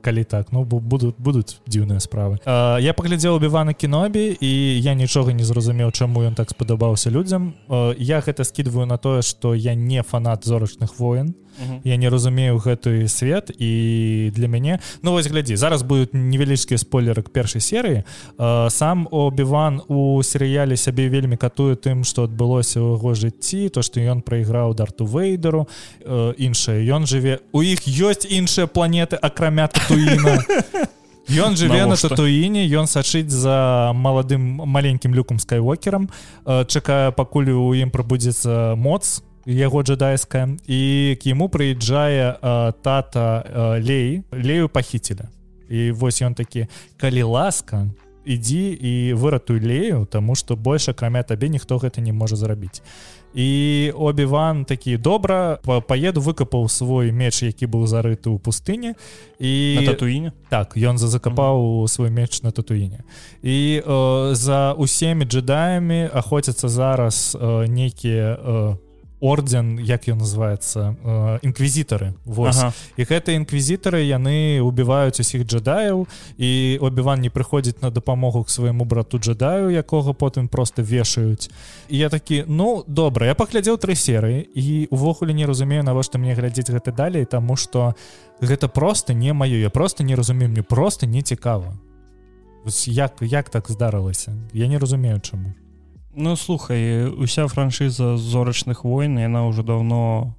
калі 0.01 0.23
так 0.23 0.51
ну 0.51 0.63
будут 0.63 1.15
будуць 1.17 1.61
дзіўныя 1.67 1.99
справы. 1.99 2.39
А, 2.45 2.77
я 2.81 2.93
паглядзеў 2.93 3.37
убіваны 3.37 3.73
кінобі 3.73 4.37
і 4.39 4.51
я 4.81 4.93
нічога 4.93 5.33
не 5.33 5.43
зразумеў 5.43 5.91
чаму 5.91 6.25
ён 6.25 6.35
так 6.35 6.49
спадабаўся 6.49 7.09
людзям. 7.09 7.53
А, 7.69 7.93
я 7.97 8.19
гэта 8.19 8.43
скидываю 8.43 8.85
на 8.85 8.97
тое 8.97 9.21
что 9.21 9.53
я 9.53 9.75
не 9.75 10.03
фанат 10.03 10.45
зорачных 10.45 10.99
воен 10.99 11.35
я 11.83 11.97
не 11.97 12.09
разумею 12.09 12.57
гэты 12.57 13.07
свет 13.07 13.51
і 13.57 14.31
для 14.35 14.47
мяне 14.47 14.79
ну 15.01 15.11
вось 15.11 15.27
глядзі 15.27 15.55
зараз 15.55 15.83
будуць 15.83 16.13
невялічкія 16.13 16.77
спойлеры 16.77 17.21
к 17.21 17.29
першай 17.29 17.61
серыі. 17.61 18.03
Сам 18.69 19.07
обіван 19.11 19.81
у 19.87 20.23
серыяле 20.23 20.77
сябе 20.77 21.09
вельмі 21.09 21.37
катуе 21.37 21.75
тым 21.75 22.03
што 22.03 22.25
адбылося 22.25 22.79
ў 22.79 22.97
яго 22.97 23.13
жыцці 23.13 23.69
то 23.69 23.81
што 23.81 23.99
ён 23.99 24.21
прайграў 24.21 24.73
дарту 24.73 25.05
вейдеру 25.05 25.67
іншае. 26.37 26.81
Ён 26.87 27.05
жыве 27.05 27.39
у 27.51 27.61
іх 27.61 27.85
ёсць 27.85 28.25
іншыя 28.25 28.67
планеты 28.67 29.15
акрамя 29.15 29.67
татуіна 29.91 30.43
Ён 31.31 31.55
жыве 31.59 31.85
на 31.85 31.95
татуіне 31.95 32.65
ён 32.75 32.87
сачыць 32.87 33.29
за 33.29 33.91
маладым 33.95 34.63
маленькім 34.65 35.15
люкам 35.15 35.39
скайвокерам 35.39 36.09
чакае 36.45 37.11
пакуль 37.11 37.51
у 37.51 37.73
ім 37.75 37.91
прабудзецца 37.91 38.75
моц 38.75 39.21
яго 39.45 39.81
джедайская 39.81 40.57
і 40.67 41.17
к 41.21 41.25
яму 41.25 41.49
прыязджае 41.49 42.37
э, 42.37 42.73
тата 42.83 43.43
э, 43.45 43.79
лей. 43.81 44.23
Лею 44.31 44.69
пахіцеля 44.69 45.29
і 45.69 45.91
вось 45.91 46.21
ён 46.21 46.35
такі 46.35 46.67
калі 46.97 47.23
ласка 47.23 47.87
ідзі 48.25 48.75
і 48.75 49.13
выратуй 49.13 49.59
лею 49.59 50.05
тому 50.05 50.35
что 50.35 50.55
больш 50.55 50.89
акрамя 50.89 51.23
табе 51.23 51.49
ніхто 51.49 51.77
гэта 51.77 52.01
не 52.01 52.13
можа 52.13 52.35
зрабіць 52.35 52.81
і 53.33 53.91
обіван 53.95 54.65
такі 54.65 54.97
добра 54.97 55.59
паеду 55.87 56.21
выкапаў 56.21 56.67
свой 56.67 57.11
меч 57.11 57.43
які 57.43 57.65
быў 57.65 57.87
зарыты 57.87 58.27
ў 58.27 58.37
пустыне 58.39 58.95
і 59.39 59.79
татуіне 59.87 60.31
так 60.49 60.75
ён 60.75 60.97
за 60.97 61.07
закапаў 61.07 61.87
свой 61.87 62.09
меч 62.09 62.43
на 62.43 62.51
татуіне 62.51 63.03
і 63.41 63.81
э, 63.85 64.35
за 64.35 64.73
усімі 64.73 65.25
джедаямі 65.25 66.09
ахоцяцца 66.13 66.67
зараз 66.67 67.37
э, 67.39 67.67
нейкія 67.67 68.35
э, 68.35 68.75
орден 69.21 69.79
як 69.79 70.09
ён 70.09 70.17
называется 70.17 70.97
э, 71.03 71.39
інквізітары 71.45 72.13
ага. 72.25 72.73
і 72.97 73.01
гэтыя 73.05 73.37
інквізітары 73.37 74.01
яны 74.01 74.59
убіваюць 74.65 75.21
усіх 75.21 75.45
джедаяў 75.45 76.07
і 76.37 76.79
обіван 76.81 77.21
не 77.21 77.29
прыходзіць 77.29 77.81
на 77.81 77.89
дапамогу 77.89 78.43
к 78.43 78.49
свайму 78.49 78.85
брату 78.85 79.19
джедаю 79.19 79.69
якога 79.69 80.13
потым 80.13 80.47
просто 80.47 80.81
вешаюць. 80.81 81.49
І 81.89 81.97
я 81.97 82.09
такі 82.09 82.43
ну 82.47 82.83
добра 82.87 83.27
я 83.27 83.35
паглядзеў 83.35 83.77
тры 83.77 83.93
серыі 83.93 84.41
і 84.41 84.87
увогуле 84.89 85.33
не 85.33 85.45
разумею 85.45 85.83
навошта 85.83 86.17
мне 86.17 86.33
глядзець 86.33 86.73
гэта 86.73 86.91
далей 86.91 87.25
тому 87.25 87.55
что 87.55 87.93
гэта 88.41 88.67
просто 88.67 89.13
не 89.13 89.33
маё 89.33 89.61
я 89.61 89.69
просто 89.69 90.03
не 90.03 90.15
разумею 90.15 90.49
мне 90.49 90.63
просто 90.63 91.05
не 91.05 91.21
цікава 91.21 91.77
як 92.85 93.21
як 93.21 93.49
так 93.49 93.69
здарылася? 93.69 94.33
Я 94.53 94.67
не 94.67 94.79
разумею 94.79 95.19
чаму 95.19 95.53
Ну 96.15 96.35
слухай 96.35 97.07
уся 97.07 97.47
франшыза 97.47 98.17
зорачных 98.17 98.83
войн 98.83 99.19
яна 99.19 99.47
ўжо 99.47 99.63
давно 99.63 100.35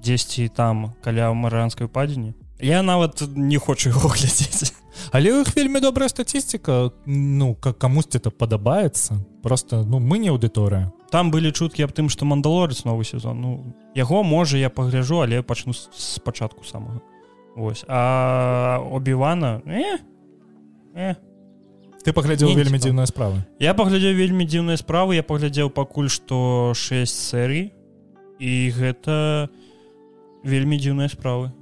дзесьці 0.00 0.48
там 0.48 0.94
каля 1.04 1.32
маранскай 1.32 1.88
падзіне 1.88 2.34
я 2.60 2.82
нават 2.82 3.22
не 3.36 3.58
хочу 3.58 3.90
его 3.90 4.08
глядзець 4.08 4.72
але 5.12 5.32
у 5.32 5.40
іх 5.44 5.56
вельмі 5.56 5.80
добрая 5.80 6.08
статістика 6.08 6.90
ну 7.06 7.54
как 7.54 7.78
камусьці 7.78 8.18
это 8.18 8.30
падабаецца 8.30 9.20
просто 9.42 9.84
ну 9.84 10.00
мы 10.00 10.18
не 10.18 10.32
аўдыторыя 10.32 10.92
там 11.10 11.30
былі 11.30 11.50
чуткі 11.50 11.84
аб 11.84 11.92
тым 11.92 12.08
что 12.08 12.24
мандалорец 12.24 12.84
новы 12.84 13.04
сезон. 13.04 13.40
Ну 13.40 13.50
яго 13.94 14.22
можа 14.22 14.58
я 14.58 14.70
пагляжу 14.70 15.20
але 15.20 15.42
пачну 15.42 15.74
спачатку 15.74 16.64
самого. 16.64 17.02
Вось 17.56 17.84
а 17.88 18.78
обівана 18.78 19.60
э? 19.66 19.98
Э? 20.94 21.14
Ты 22.04 22.12
паглядзеў 22.16 22.56
вельмі 22.56 22.80
дзіўныя 22.80 23.06
справы 23.06 23.44
я 23.60 23.74
паглядзеў 23.74 24.16
вельмі 24.16 24.44
дзіўныя 24.48 24.80
справы 24.80 25.20
я 25.20 25.22
паглядзеў 25.22 25.70
пакуль 25.70 26.08
што 26.08 26.72
6 26.74 27.06
серый 27.06 27.72
і 28.40 28.52
гэта 28.76 29.48
вельмі 30.44 30.80
дзіўныя 30.80 31.12
справы 31.12 31.52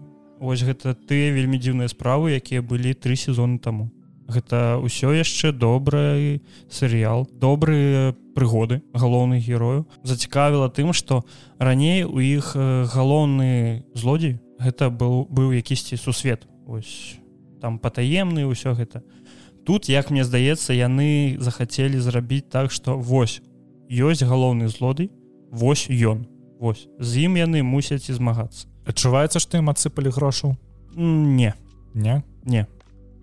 ось 0.41 0.63
гэта 0.63 0.95
ты 0.95 1.31
вельмі 1.35 1.59
дзіўныя 1.59 1.91
справы 1.91 2.39
якія 2.39 2.63
былі 2.63 2.95
тры 2.95 3.17
сезоны 3.17 3.59
таму. 3.59 3.91
Гэта 4.29 4.77
ўсё 4.79 5.17
яшчэ 5.17 5.53
добры 5.57 6.41
серыял 6.69 7.27
добрыя 7.33 8.15
прыгоды 8.37 8.85
галоўных 8.93 9.41
герою 9.41 9.89
зацікавіла 10.05 10.69
тым 10.69 10.93
што 10.93 11.25
раней 11.59 12.05
у 12.05 12.21
іх 12.21 12.55
галоўны 12.55 13.85
злодзей 13.95 14.39
гэта 14.61 14.91
быў 14.91 15.27
быў 15.33 15.57
якісьці 15.57 15.97
сусвет. 15.97 16.47
Ось 16.67 17.17
там 17.61 17.79
патаемны 17.79 18.45
ўсё 18.47 18.77
гэта 18.77 19.03
тут 19.69 19.91
як 19.93 20.09
мне 20.09 20.25
здаецца 20.25 20.73
яны 20.73 21.37
захацелі 21.45 22.01
зрабіць 22.01 22.49
так 22.49 22.73
что 22.73 22.97
вось 22.97 23.45
ёсць 23.93 24.25
галоўны 24.25 24.73
злодый 24.73 25.13
вось 25.53 25.93
ён 25.93 26.25
вось. 26.57 26.89
З 26.97 27.29
ім 27.29 27.37
яны 27.37 27.61
мусяць 27.61 28.09
і 28.09 28.17
змагацца. 28.17 28.65
Адчуваецца 28.89 29.37
што 29.45 29.61
ім 29.61 29.69
адсыпалі 29.69 30.09
грошаў? 30.09 30.57
Не. 30.97 31.53
Не? 31.93 32.25
Не. 32.49 32.65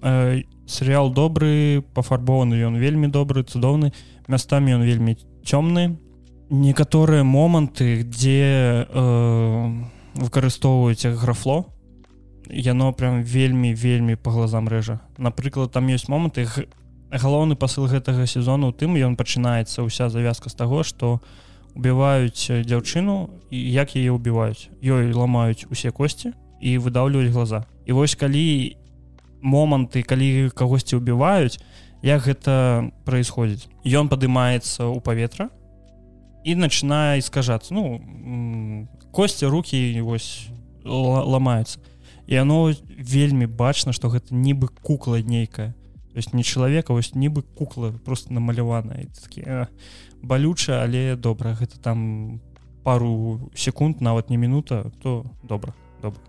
Э, 0.05 0.45
серыял 0.69 1.09
добры 1.09 1.81
пафарбованы 1.97 2.61
ён 2.61 2.77
вельмі 2.77 3.09
добры 3.09 3.41
цудоўны 3.41 3.89
мястамі 4.29 4.77
ён 4.77 4.85
вельмі 4.85 5.17
цёмны. 5.41 5.97
Некаторыя 6.53 7.25
моманты 7.25 8.05
дзе 8.05 8.85
э, 8.85 9.03
выкарыстоўваюць 10.13 11.09
графло 11.17 11.73
яно 12.49 12.93
прям 12.93 13.23
вельмі 13.23 13.73
вельмі 13.73 14.15
по 14.15 14.31
глазам 14.31 14.67
рэжа. 14.67 14.99
Напрыклад 15.17 15.71
там 15.71 15.87
ёсць 15.87 16.07
моманты 16.07 16.47
галоўны 17.11 17.55
посыл 17.55 17.87
гэтага 17.87 18.27
сезону 18.27 18.71
тым 18.71 18.95
ён 18.95 19.15
пачынаецца 19.15 19.83
ўся 19.83 20.09
завязка 20.09 20.49
з 20.49 20.55
таго 20.55 20.83
что 20.83 21.21
убіваюць 21.75 22.65
дзяўчыну 22.65 23.29
і 23.51 23.57
як 23.71 23.95
яе 23.95 24.11
убіваюць. 24.11 24.69
Ёй 24.81 25.11
ламаюць 25.11 25.67
усе 25.69 25.91
косці 25.91 26.33
і 26.61 26.77
выдаўліваюць 26.77 27.33
глаза. 27.33 27.65
І 27.85 27.93
вось 27.93 28.15
калі 28.15 28.77
моманты 29.45 30.01
калі 30.03 30.49
кагосьці 30.49 30.97
убіваюць 30.97 31.61
як 32.01 32.25
гэта 32.25 32.89
происходзіць 33.05 33.69
ён 33.85 34.09
падымаецца 34.09 34.89
ў 34.89 34.99
паветра 35.05 35.49
і 36.45 36.57
начинае 36.57 37.21
скажацца 37.21 37.73
ну 37.73 38.01
косці 39.13 39.49
руки 39.49 39.77
вось 40.01 40.49
ламаюцца 40.85 41.77
і 42.27 42.39
оно 42.39 42.73
вельмі 42.97 43.45
бачна 43.45 43.93
что 43.93 44.09
гэта 44.09 44.33
нібы 44.33 44.67
кукла 44.67 45.21
нейкая. 45.21 45.73
То 46.11 46.17
есть 46.17 46.33
не 46.33 46.43
чалавека 46.43 46.93
вось 46.93 47.13
нібы 47.15 47.41
кукла 47.41 47.91
просто 47.91 48.33
намаляваная. 48.33 49.07
Балюча 50.21 50.83
але 50.83 51.15
добра. 51.15 51.53
Гэта 51.53 51.79
там 51.79 52.41
пару 52.83 53.51
секунд 53.55 54.01
нават 54.01 54.29
не 54.29 54.37
минута 54.37 54.91
то 55.01 55.25
добра 55.43 55.73
добра 56.01 56.21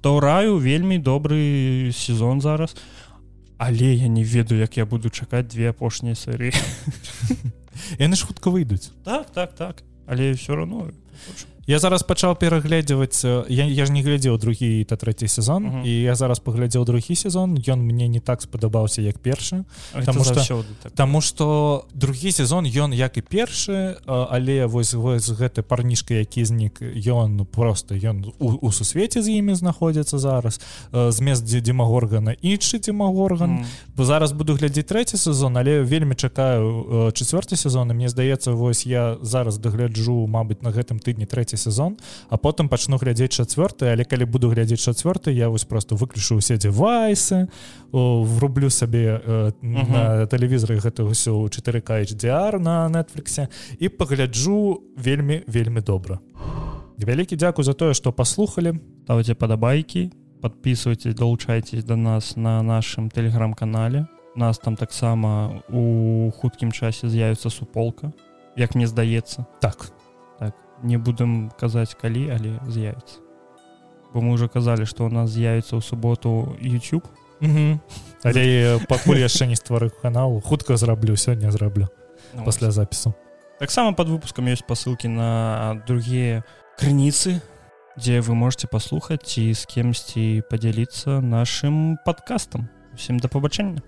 то 0.00 0.20
раю 0.20 0.58
вельмі 0.58 0.98
добры 0.98 1.92
сезон 1.92 2.40
зараз. 2.40 2.76
Але 3.58 3.94
я 3.94 4.08
не 4.08 4.24
ведаю 4.24 4.60
як 4.60 4.76
я 4.76 4.86
буду 4.86 5.10
чакаць 5.10 5.46
две 5.46 5.68
апошнія 5.68 6.14
серыі. 6.14 6.56
Яны 7.98 8.16
ж 8.16 8.24
хутка 8.24 8.48
выйдуць. 8.48 8.88
Так 9.04 9.30
так 9.30 9.54
так. 9.54 9.82
Але 10.06 10.32
все 10.32 10.56
равно 10.56 10.88
я 11.70 11.78
зараз 11.78 12.02
пачаў 12.02 12.34
перагледзяваць 12.34 13.22
я, 13.46 13.64
я 13.70 13.86
ж 13.86 13.94
не 13.94 14.02
глядзеў 14.02 14.38
другі 14.42 14.82
та 14.90 14.98
трэці 14.98 15.28
сезон 15.28 15.66
uh 15.66 15.70
-huh. 15.70 15.86
і 15.86 16.02
я 16.02 16.14
зараз 16.14 16.38
паглядзеў 16.42 16.84
другі 16.84 17.14
сезон 17.14 17.54
ён 17.54 17.78
мне 17.78 18.08
не 18.08 18.20
так 18.20 18.42
спадабаўся 18.42 19.02
як 19.02 19.18
першы 19.18 19.64
потому 19.92 20.24
что 20.24 20.64
так. 20.82 20.92
тому 20.92 21.20
что 21.20 21.84
другі 21.94 22.32
сезон 22.32 22.66
ён 22.66 22.94
як 22.94 23.16
і 23.16 23.22
першы 23.22 23.94
але 24.06 24.66
вось 24.66 24.94
вось 24.94 25.30
гэты 25.30 25.62
парнішка 25.62 26.14
які 26.14 26.44
знік 26.44 26.82
ён 27.06 27.28
ну, 27.36 27.44
просто 27.44 27.94
ён 27.94 28.24
у, 28.38 28.48
у 28.48 28.72
сусвеце 28.72 29.22
з 29.22 29.28
імі 29.28 29.54
знаходзіцца 29.54 30.18
зараз 30.18 30.60
змест 30.92 31.44
дзе 31.44 31.60
дзімагоргана 31.60 32.34
іншы 32.42 32.78
дзімагорган 32.78 33.50
uh 33.50 33.58
-huh. 33.58 33.96
бо 33.96 34.04
зараз 34.04 34.32
буду 34.32 34.54
глядзець 34.54 34.90
трэці 34.92 35.16
сезон 35.16 35.56
але 35.56 35.82
вельмі 35.82 36.14
чакаю 36.14 36.84
чавёрты 37.12 37.56
сезон 37.56 37.90
і 37.90 37.94
мне 37.94 38.08
здаецца 38.08 38.52
вось 38.52 38.86
я 38.86 39.16
зараз 39.22 39.58
дагляджу 39.58 40.26
Мабыць 40.26 40.62
на 40.62 40.70
гэтым 40.70 40.98
тыдні 40.98 41.26
трэці 41.26 41.59
сезон 41.60 41.96
а 42.28 42.36
потым 42.36 42.68
пачну 42.72 42.96
глядзець 42.96 43.36
чацвёрты 43.36 43.92
але 43.92 44.04
калі 44.08 44.24
буду 44.24 44.48
глядзець 44.48 44.80
чацвёрты 44.80 45.36
я 45.36 45.48
вось 45.52 45.64
просто 45.64 45.94
выключу 45.94 46.40
усе 46.40 46.56
девайсы 46.56 47.48
врублю 47.92 48.70
сабе 48.70 49.20
э, 49.20 49.52
на 49.60 50.26
тэлевізоры 50.26 50.80
гэта 50.80 51.04
ўсё 51.04 51.36
4к 51.52 52.00
HDR 52.08 52.56
на 52.58 52.88
нетфліксе 52.88 53.48
і 53.78 53.88
пагляджу 53.88 54.80
вельмі 54.96 55.44
вельмі 55.46 55.84
добра 55.84 56.18
вялікі 56.96 57.36
дзякуй 57.36 57.64
за 57.64 57.76
тое 57.76 57.92
что 57.92 58.12
паслухали 58.12 58.80
ставце 59.04 59.34
падабайкі 59.34 60.10
подписывайтесь 60.40 61.14
долучайтесь 61.14 61.84
до 61.84 61.96
нас 61.96 62.36
на 62.36 62.62
нашем 62.62 63.10
телеграм-канале. 63.10 64.06
Нас 64.36 64.58
там 64.58 64.76
таксама 64.76 65.62
у 65.68 66.30
хуткім 66.30 66.72
часе 66.72 67.08
з'явіцца 67.08 67.50
суполка 67.50 68.12
як 68.56 68.74
мне 68.74 68.86
здаецца 68.86 69.46
так 69.60 69.90
не 70.82 70.98
будем 70.98 71.50
казаць 71.60 71.94
калі 71.94 72.30
але 72.30 72.58
з'явіцца. 72.68 73.20
Бо 74.12 74.20
мы 74.20 74.32
уже 74.32 74.48
казалі 74.48 74.86
что 74.86 75.06
у 75.06 75.08
нас 75.08 75.30
з'явіцца 75.30 75.76
ў 75.76 75.82
суботу 75.82 76.56
youtube. 76.60 77.04
Але 78.24 78.78
пакуль 78.88 79.18
яшчэ 79.18 79.46
не 79.46 79.56
стварыў 79.56 79.90
канал. 80.02 80.40
Хутка 80.44 80.76
зраблю 80.76 81.16
сёння 81.16 81.50
зраблю 81.50 81.88
ну, 82.34 82.44
пасля 82.44 82.70
запісу. 82.70 83.14
Таксама 83.58 83.92
под 83.92 84.08
выпускам 84.08 84.48
ёсць 84.48 84.66
посылки 84.66 85.06
на 85.06 85.80
другія 85.86 86.44
крыніцы 86.76 87.40
дзе 88.00 88.20
вы 88.20 88.34
можете 88.34 88.66
паслухаць 88.66 89.24
ці 89.28 89.52
з 89.52 89.66
кемсьці 89.66 90.42
подзяліцца 90.48 91.20
нашим 91.20 91.98
подкастам 92.04 92.68
всем 92.96 93.20
да 93.20 93.28
пабачэння 93.28 93.82